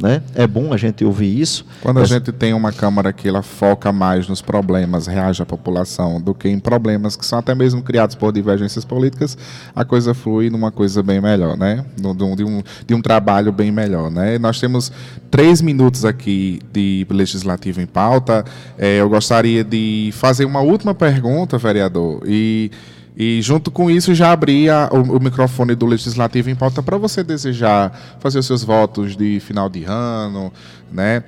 Né? 0.00 0.22
É 0.34 0.46
bom 0.46 0.74
a 0.74 0.76
gente 0.76 1.04
ouvir 1.04 1.40
isso. 1.40 1.64
Quando 1.80 2.00
a 2.00 2.04
gente 2.04 2.30
tem 2.30 2.52
uma 2.52 2.70
Câmara 2.70 3.12
que 3.12 3.26
ela 3.26 3.42
foca 3.42 3.90
mais 3.92 4.28
nos 4.28 4.42
problemas, 4.42 5.06
reage 5.06 5.42
à 5.42 5.46
população, 5.46 6.20
do 6.20 6.34
que 6.34 6.48
em 6.48 6.58
problemas 6.58 7.16
que 7.16 7.24
são 7.24 7.38
até 7.38 7.54
mesmo 7.54 7.82
criados 7.82 8.14
por 8.14 8.30
divergências 8.32 8.84
políticas, 8.84 9.38
a 9.74 9.84
coisa 9.84 10.12
flui 10.12 10.50
numa 10.50 10.70
coisa 10.70 11.02
bem 11.02 11.20
melhor, 11.20 11.56
né? 11.56 11.84
De 11.96 12.06
um, 12.06 12.36
de 12.36 12.44
um, 12.44 12.62
de 12.86 12.94
um 12.94 13.00
trabalho 13.00 13.50
bem 13.50 13.72
melhor, 13.72 14.10
né? 14.10 14.38
Nós 14.38 14.60
temos 14.60 14.92
três 15.30 15.62
minutos 15.62 16.04
aqui 16.04 16.60
de 16.70 17.06
legislativo 17.08 17.80
em 17.80 17.86
pauta. 17.86 18.44
É, 18.76 19.00
eu 19.00 19.08
gostaria 19.08 19.64
de 19.64 20.10
fazer 20.12 20.44
uma 20.44 20.60
última 20.60 20.94
pergunta, 20.94 21.56
vereador, 21.56 22.22
e 22.26 22.70
e 23.16 23.40
junto 23.40 23.70
com 23.70 23.90
isso 23.90 24.14
já 24.14 24.30
abria 24.30 24.90
o, 24.92 25.16
o 25.16 25.20
microfone 25.20 25.74
do 25.74 25.86
Legislativo 25.86 26.50
em 26.50 26.54
pauta 26.54 26.82
para 26.82 26.98
você 26.98 27.24
desejar 27.24 28.18
fazer 28.20 28.38
os 28.38 28.46
seus 28.46 28.62
votos 28.62 29.16
de 29.16 29.40
final 29.40 29.70
de 29.70 29.84
ano, 29.84 30.52
né? 30.92 31.24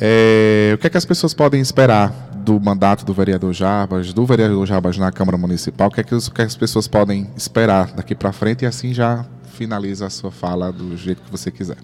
É, 0.00 0.70
o 0.76 0.78
que 0.78 0.86
é 0.86 0.90
que 0.90 0.96
as 0.96 1.04
pessoas 1.04 1.34
podem 1.34 1.60
esperar 1.60 2.30
do 2.44 2.60
mandato 2.60 3.04
do 3.04 3.12
vereador 3.12 3.52
Jarbas, 3.52 4.12
do 4.12 4.24
vereador 4.24 4.64
Jarbas 4.64 4.96
na 4.96 5.10
Câmara 5.10 5.36
Municipal? 5.36 5.88
O 5.88 5.90
que 5.90 6.00
é 6.00 6.04
que, 6.04 6.14
os, 6.14 6.28
é 6.28 6.30
que 6.30 6.42
as 6.42 6.54
pessoas 6.54 6.86
podem 6.86 7.28
esperar 7.36 7.90
daqui 7.90 8.14
para 8.14 8.32
frente? 8.32 8.62
E 8.62 8.66
assim 8.66 8.94
já 8.94 9.26
finaliza 9.54 10.06
a 10.06 10.10
sua 10.10 10.30
fala 10.30 10.72
do 10.72 10.96
jeito 10.96 11.20
que 11.20 11.30
você 11.32 11.50
quiser. 11.50 11.78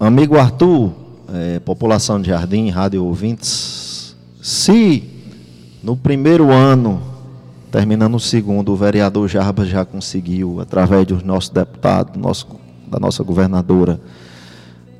Amigo 0.00 0.36
Arthur, 0.36 0.92
é, 1.32 1.60
população 1.60 2.20
de 2.20 2.30
Jardim, 2.30 2.70
rádio 2.70 3.04
ouvintes, 3.04 4.16
se 4.42 5.04
no 5.80 5.96
primeiro 5.96 6.50
ano 6.50 7.00
Terminando 7.70 8.16
o 8.16 8.20
segundo, 8.20 8.72
o 8.72 8.76
vereador 8.76 9.28
Jarbas 9.28 9.68
já 9.68 9.84
conseguiu, 9.84 10.60
através 10.60 11.06
dos 11.06 11.22
nossos 11.22 11.50
deputados, 11.50 12.20
nosso, 12.20 12.48
da 12.90 12.98
nossa 12.98 13.22
governadora, 13.22 14.00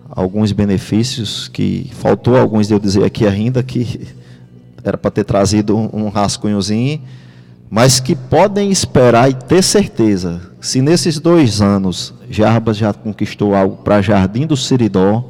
alguns 0.09 0.52
benefícios 0.52 1.48
que 1.48 1.90
faltou 1.94 2.37
alguns 2.37 2.68
de 2.68 2.74
eu 2.74 2.78
dizer 2.78 3.04
aqui 3.04 3.26
ainda 3.26 3.61
que 3.62 4.06
era 4.85 4.96
para 4.96 5.11
ter 5.11 5.24
trazido 5.24 5.76
um, 5.76 5.90
um 5.92 6.09
rascunhozinho, 6.09 7.00
mas 7.68 7.98
que 7.98 8.14
podem 8.14 8.70
esperar 8.70 9.28
e 9.28 9.35
ter 9.35 9.62
certeza, 9.62 10.40
se 10.61 10.80
nesses 10.80 11.18
dois 11.18 11.61
anos 11.61 12.14
Jarbas 12.28 12.76
já 12.76 12.92
conquistou 12.92 13.54
algo 13.54 13.78
para 13.78 14.00
Jardim 14.00 14.46
do 14.46 14.56
Siridó, 14.56 15.24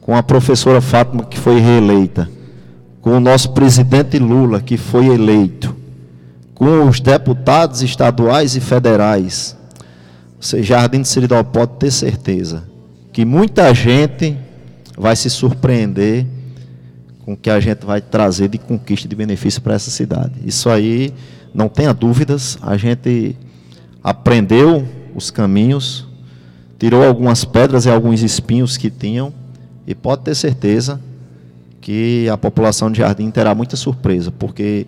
com 0.00 0.16
a 0.16 0.22
professora 0.22 0.80
Fátima 0.80 1.24
que 1.24 1.38
foi 1.38 1.60
reeleita, 1.60 2.26
com 3.02 3.10
o 3.10 3.20
nosso 3.20 3.50
presidente 3.52 4.18
Lula 4.18 4.62
que 4.62 4.78
foi 4.78 5.08
eleito, 5.08 5.77
com 6.58 6.88
os 6.88 6.98
deputados 6.98 7.82
estaduais 7.82 8.56
e 8.56 8.60
federais, 8.60 9.56
você, 10.40 10.60
Jardim 10.60 11.02
de 11.02 11.08
Seridó 11.08 11.42
pode 11.44 11.72
ter 11.78 11.92
certeza 11.92 12.64
que 13.12 13.24
muita 13.24 13.72
gente 13.72 14.36
vai 14.96 15.14
se 15.14 15.30
surpreender 15.30 16.26
com 17.24 17.34
o 17.34 17.36
que 17.36 17.48
a 17.48 17.60
gente 17.60 17.86
vai 17.86 18.00
trazer 18.00 18.48
de 18.48 18.58
conquista 18.58 19.06
de 19.08 19.14
benefício 19.14 19.62
para 19.62 19.74
essa 19.74 19.90
cidade. 19.90 20.32
Isso 20.44 20.68
aí, 20.68 21.14
não 21.54 21.68
tenha 21.68 21.94
dúvidas, 21.94 22.58
a 22.60 22.76
gente 22.76 23.36
aprendeu 24.02 24.86
os 25.14 25.30
caminhos, 25.30 26.06
tirou 26.76 27.04
algumas 27.04 27.44
pedras 27.44 27.86
e 27.86 27.90
alguns 27.90 28.22
espinhos 28.22 28.76
que 28.76 28.90
tinham, 28.90 29.32
e 29.86 29.94
pode 29.94 30.22
ter 30.22 30.34
certeza 30.34 31.00
que 31.80 32.28
a 32.28 32.36
população 32.36 32.90
de 32.90 32.98
Jardim 32.98 33.30
terá 33.30 33.54
muita 33.54 33.76
surpresa, 33.76 34.32
porque 34.32 34.86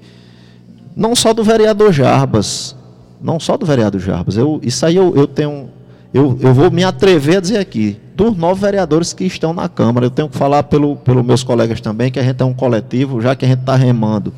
não 1.01 1.17
só 1.17 1.33
do 1.33 1.43
vereador 1.43 1.95
Jarbas, 1.95 2.77
não 3.23 3.41
só 3.41 3.57
do 3.57 3.65
vereador 3.65 3.99
Jarbas, 3.99 4.37
eu, 4.37 4.61
isso 4.63 4.85
aí 4.85 4.97
eu, 4.97 5.17
eu 5.17 5.27
tenho, 5.27 5.71
eu, 6.13 6.39
eu 6.43 6.53
vou 6.53 6.71
me 6.71 6.85
atrever 6.85 7.39
a 7.39 7.41
dizer 7.41 7.57
aqui, 7.57 7.99
dos 8.15 8.37
nove 8.37 8.61
vereadores 8.61 9.15
que 9.15 9.25
estão 9.25 9.55
na 9.55 9.67
Câmara, 9.67 10.05
eu 10.05 10.11
tenho 10.11 10.29
que 10.29 10.37
falar 10.37 10.65
pelo, 10.65 10.97
pelos 10.97 11.25
meus 11.25 11.43
colegas 11.43 11.81
também, 11.81 12.11
que 12.11 12.19
a 12.19 12.23
gente 12.23 12.43
é 12.43 12.45
um 12.45 12.53
coletivo, 12.53 13.19
já 13.19 13.35
que 13.35 13.47
a 13.47 13.49
gente 13.49 13.61
está 13.61 13.77
remando 13.77 14.31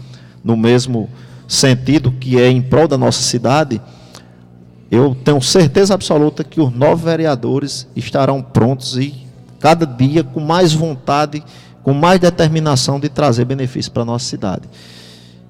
no 0.45 0.57
mesmo 0.57 1.11
sentido 1.49 2.13
que 2.13 2.41
é 2.41 2.49
em 2.49 2.63
prol 2.63 2.87
da 2.87 2.97
nossa 2.97 3.23
cidade, 3.23 3.83
eu 4.89 5.17
tenho 5.17 5.43
certeza 5.43 5.95
absoluta 5.95 6.45
que 6.45 6.61
os 6.61 6.73
nove 6.73 7.07
vereadores 7.07 7.89
estarão 7.97 8.41
prontos 8.41 8.97
e 8.97 9.13
cada 9.59 9.85
dia 9.85 10.23
com 10.23 10.39
mais 10.39 10.73
vontade, 10.73 11.43
com 11.83 11.93
mais 11.93 12.21
determinação 12.21 13.01
de 13.01 13.09
trazer 13.09 13.47
benefício 13.47 13.91
para 13.91 14.03
a 14.03 14.07
nossa 14.07 14.27
cidade. 14.27 14.63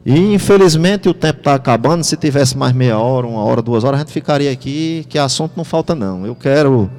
E 0.05 0.35
infelizmente 0.35 1.09
o 1.09 1.15
tempo 1.15 1.39
está 1.39 1.55
acabando. 1.55 2.03
Se 2.03 2.17
tivesse 2.17 2.57
mais 2.57 2.73
meia 2.73 2.99
hora, 2.99 3.27
uma 3.27 3.43
hora, 3.45 3.63
duas 3.63 3.85
horas, 3.85 4.01
a 4.01 4.03
gente 4.03 4.13
ficaria 4.13 4.51
aqui, 4.51 5.07
que 5.09 5.19
assunto 5.19 5.53
não 5.57 5.65
falta 5.65 5.95
não. 5.95 6.27
Eu 6.27 6.35
quero 6.35 6.91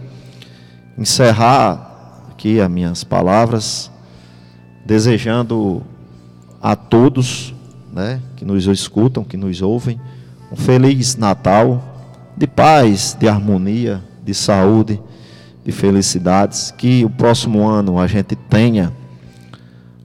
encerrar 0.98 2.28
aqui 2.32 2.62
as 2.62 2.70
minhas 2.70 3.04
palavras, 3.04 3.92
desejando 4.86 5.84
a 6.62 6.76
todos 6.76 7.54
né, 7.92 8.22
que 8.36 8.46
nos 8.46 8.66
escutam, 8.68 9.24
que 9.24 9.36
nos 9.36 9.62
ouvem, 9.62 10.00
um 10.52 10.56
feliz 10.56 11.16
Natal, 11.16 11.84
de 12.38 12.48
paz, 12.48 13.16
de 13.20 13.28
harmonia, 13.28 14.02
de 14.24 14.34
saúde, 14.34 15.00
de 15.64 15.72
felicidades. 15.72 16.72
Que 16.72 17.04
o 17.04 17.10
próximo 17.10 17.68
ano 17.68 18.00
a 18.00 18.08
gente 18.08 18.36
tenha 18.36 18.94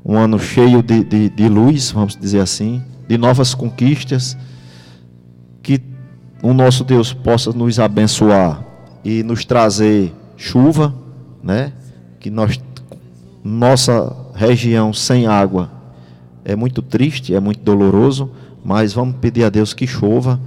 um 0.09 0.17
ano 0.17 0.39
cheio 0.39 0.83
de, 0.83 1.05
de, 1.05 1.29
de 1.29 1.49
luz, 1.51 1.91
vamos 1.91 2.17
dizer 2.17 2.41
assim, 2.41 2.83
de 3.07 3.19
novas 3.19 3.55
conquistas. 3.55 4.35
Que 5.63 5.83
o 6.43 6.55
nosso 6.55 6.83
Deus 6.83 7.13
possa 7.13 7.53
nos 7.53 7.79
abençoar 7.79 8.65
e 9.05 9.23
nos 9.23 9.45
trazer 9.45 10.15
chuva, 10.35 10.95
né? 11.45 11.75
Que 12.19 12.31
nós, 12.31 12.59
nossa 13.45 14.17
região 14.35 14.95
sem 14.95 15.27
água 15.27 15.71
é 16.43 16.57
muito 16.57 16.81
triste, 16.81 17.35
é 17.35 17.41
muito 17.41 17.61
doloroso, 17.61 18.31
mas 18.65 18.95
vamos 18.95 19.17
pedir 19.17 19.45
a 19.45 19.51
Deus 19.51 19.75
que 19.75 19.87
chova, 19.87 20.41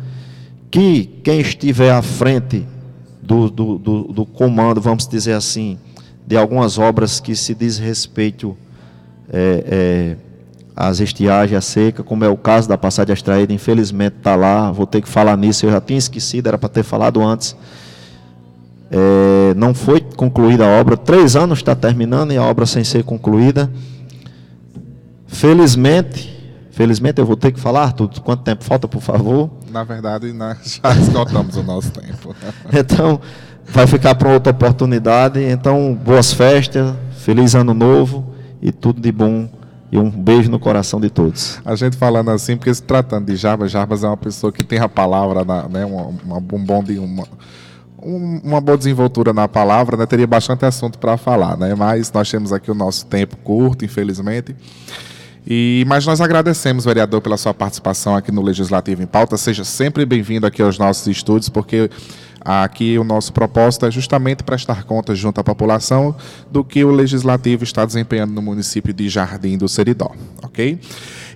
que 0.72 1.06
quem 1.24 1.40
estiver 1.40 1.92
à 1.92 2.02
frente 2.02 2.66
do, 3.22 3.48
do, 3.48 3.78
do, 3.78 4.04
do 4.06 4.26
comando, 4.26 4.82
vamos 4.82 5.08
dizer 5.08 5.34
assim, 5.34 5.78
de 6.26 6.36
algumas 6.36 6.80
obras 6.80 7.20
que 7.20 7.36
se 7.36 7.54
diz 7.54 7.78
respeito 7.78 8.58
é, 9.32 9.64
é, 9.66 10.18
às 10.76 11.00
estiagens, 11.00 11.58
à 11.58 11.62
seca, 11.62 12.04
como 12.04 12.26
é 12.26 12.30
o 12.30 12.36
caso 12.36 12.68
da 12.68 12.78
passagem 12.78 13.14
extraída, 13.14 13.54
infelizmente 13.54 14.18
está 14.18 14.36
lá, 14.36 14.72
vou 14.72 14.86
ter 14.86 15.02
que 15.02 15.08
falar 15.08 15.38
nisso, 15.38 15.66
eu 15.66 15.72
já 15.72 15.80
tinha 15.80 15.98
esquecido, 15.98 16.48
era 16.48 16.58
para 16.58 16.70
ter 16.70 16.84
falado 16.84 17.22
antes. 17.22 17.56
É, 18.92 19.54
não 19.56 19.74
foi 19.74 20.02
concluída 20.02 20.66
a 20.66 20.80
obra, 20.80 20.98
três 20.98 21.36
anos 21.36 21.60
está 21.60 21.74
terminando 21.74 22.34
e 22.34 22.38
a 22.38 22.44
obra 22.44 22.66
sem 22.66 22.84
ser 22.84 23.04
concluída. 23.04 23.72
Felizmente, 25.28 26.30
felizmente 26.72 27.20
eu 27.22 27.26
vou 27.26 27.38
ter 27.38 27.54
que 27.54 27.60
falar 27.60 27.94
tudo. 27.94 28.20
Quanto 28.20 28.44
tempo 28.44 28.66
falta, 28.66 28.90
por 28.90 29.02
favor? 29.02 29.50
Na 29.72 29.86
verdade, 29.86 30.34
nós 30.34 30.82
já 30.84 30.92
esgotamos 30.94 31.56
o 31.56 31.64
nosso 31.64 31.92
tempo. 31.92 32.36
Então, 32.74 33.22
vai 33.66 33.88
ficar 33.88 34.16
para 34.16 34.30
outra 34.30 34.52
oportunidade. 34.52 35.42
Então, 35.42 35.94
boas 35.94 36.34
festas, 36.34 36.94
feliz 37.14 37.56
ano 37.56 37.74
novo 37.74 38.31
e 38.62 38.72
tudo 38.72 39.02
de 39.02 39.12
bom. 39.12 39.50
E 39.92 39.98
um 39.98 40.10
beijo 40.10 40.50
no 40.50 40.58
coração 40.58 41.02
de 41.02 41.10
todos. 41.10 41.60
A 41.66 41.76
gente 41.76 41.98
falando 41.98 42.32
assim, 42.32 42.56
porque 42.56 42.74
se 42.74 42.82
tratando 42.82 43.26
de 43.26 43.36
Jarbas, 43.36 43.70
Jarbas 43.70 44.06
é 44.06 44.08
uma 44.08 44.16
pessoa 44.16 44.50
que 44.50 44.64
tem 44.64 44.80
a 44.80 44.88
palavra, 44.88 45.44
na, 45.44 45.68
né, 45.68 45.86
uma, 45.86 46.04
uma, 46.04 46.38
um 46.38 46.64
bom 46.64 46.82
de 46.82 46.98
uma, 46.98 47.28
uma 48.02 48.62
boa 48.62 48.78
desenvoltura 48.78 49.34
na 49.34 49.50
palavra, 49.50 49.98
né? 49.98 50.06
Teria 50.06 50.26
bastante 50.26 50.66
assunto 50.66 50.98
para 50.98 51.18
falar, 51.18 51.58
né? 51.58 51.76
Mas 51.76 52.10
nós 52.12 52.32
temos 52.32 52.54
aqui 52.54 52.72
o 52.72 52.74
nosso 52.74 53.06
tempo 53.06 53.36
curto, 53.38 53.84
infelizmente. 53.84 54.56
E, 55.46 55.84
mas 55.88 56.06
nós 56.06 56.22
agradecemos, 56.22 56.86
vereador, 56.86 57.20
pela 57.20 57.36
sua 57.36 57.54
participação 57.54 58.16
aqui 58.16 58.32
no 58.32 58.42
Legislativo 58.42 59.04
em 59.04 59.08
Pauta. 59.08 59.36
Seja 59.38 59.64
sempre 59.64 60.06
bem-vindo 60.06 60.46
aqui 60.46 60.62
aos 60.62 60.78
nossos 60.78 61.08
estúdios, 61.08 61.50
porque 61.50 61.90
aqui 62.44 62.98
o 62.98 63.04
nosso 63.04 63.32
propósito 63.32 63.86
é 63.86 63.92
justamente 63.92 64.44
prestar 64.44 64.84
contas 64.84 65.18
junto 65.18 65.40
à 65.40 65.44
população 65.44 66.16
do 66.52 66.64
que 66.64 66.84
o 66.84 66.92
Legislativo 66.92 67.64
está 67.64 67.86
desempenhando 67.86 68.34
no 68.34 68.42
município 68.42 68.94
de 68.94 69.08
Jardim 69.10 69.58
do 69.58 69.70
Seridó, 69.70 70.12
ok? 70.42 70.80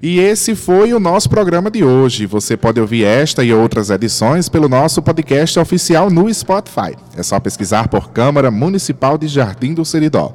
E 0.01 0.19
esse 0.19 0.55
foi 0.55 0.93
o 0.93 0.99
nosso 0.99 1.29
programa 1.29 1.71
de 1.71 1.83
hoje. 1.83 2.25
Você 2.25 2.55
pode 2.55 2.79
ouvir 2.79 3.03
esta 3.05 3.43
e 3.43 3.53
outras 3.53 3.89
edições 3.89 4.49
pelo 4.49 4.69
nosso 4.69 5.01
podcast 5.01 5.57
oficial 5.57 6.09
no 6.09 6.31
Spotify. 6.33 6.95
É 7.15 7.23
só 7.23 7.39
pesquisar 7.39 7.87
por 7.87 8.09
Câmara 8.11 8.51
Municipal 8.51 9.17
de 9.17 9.27
Jardim 9.27 9.73
do 9.73 9.85
Seridó. 9.85 10.33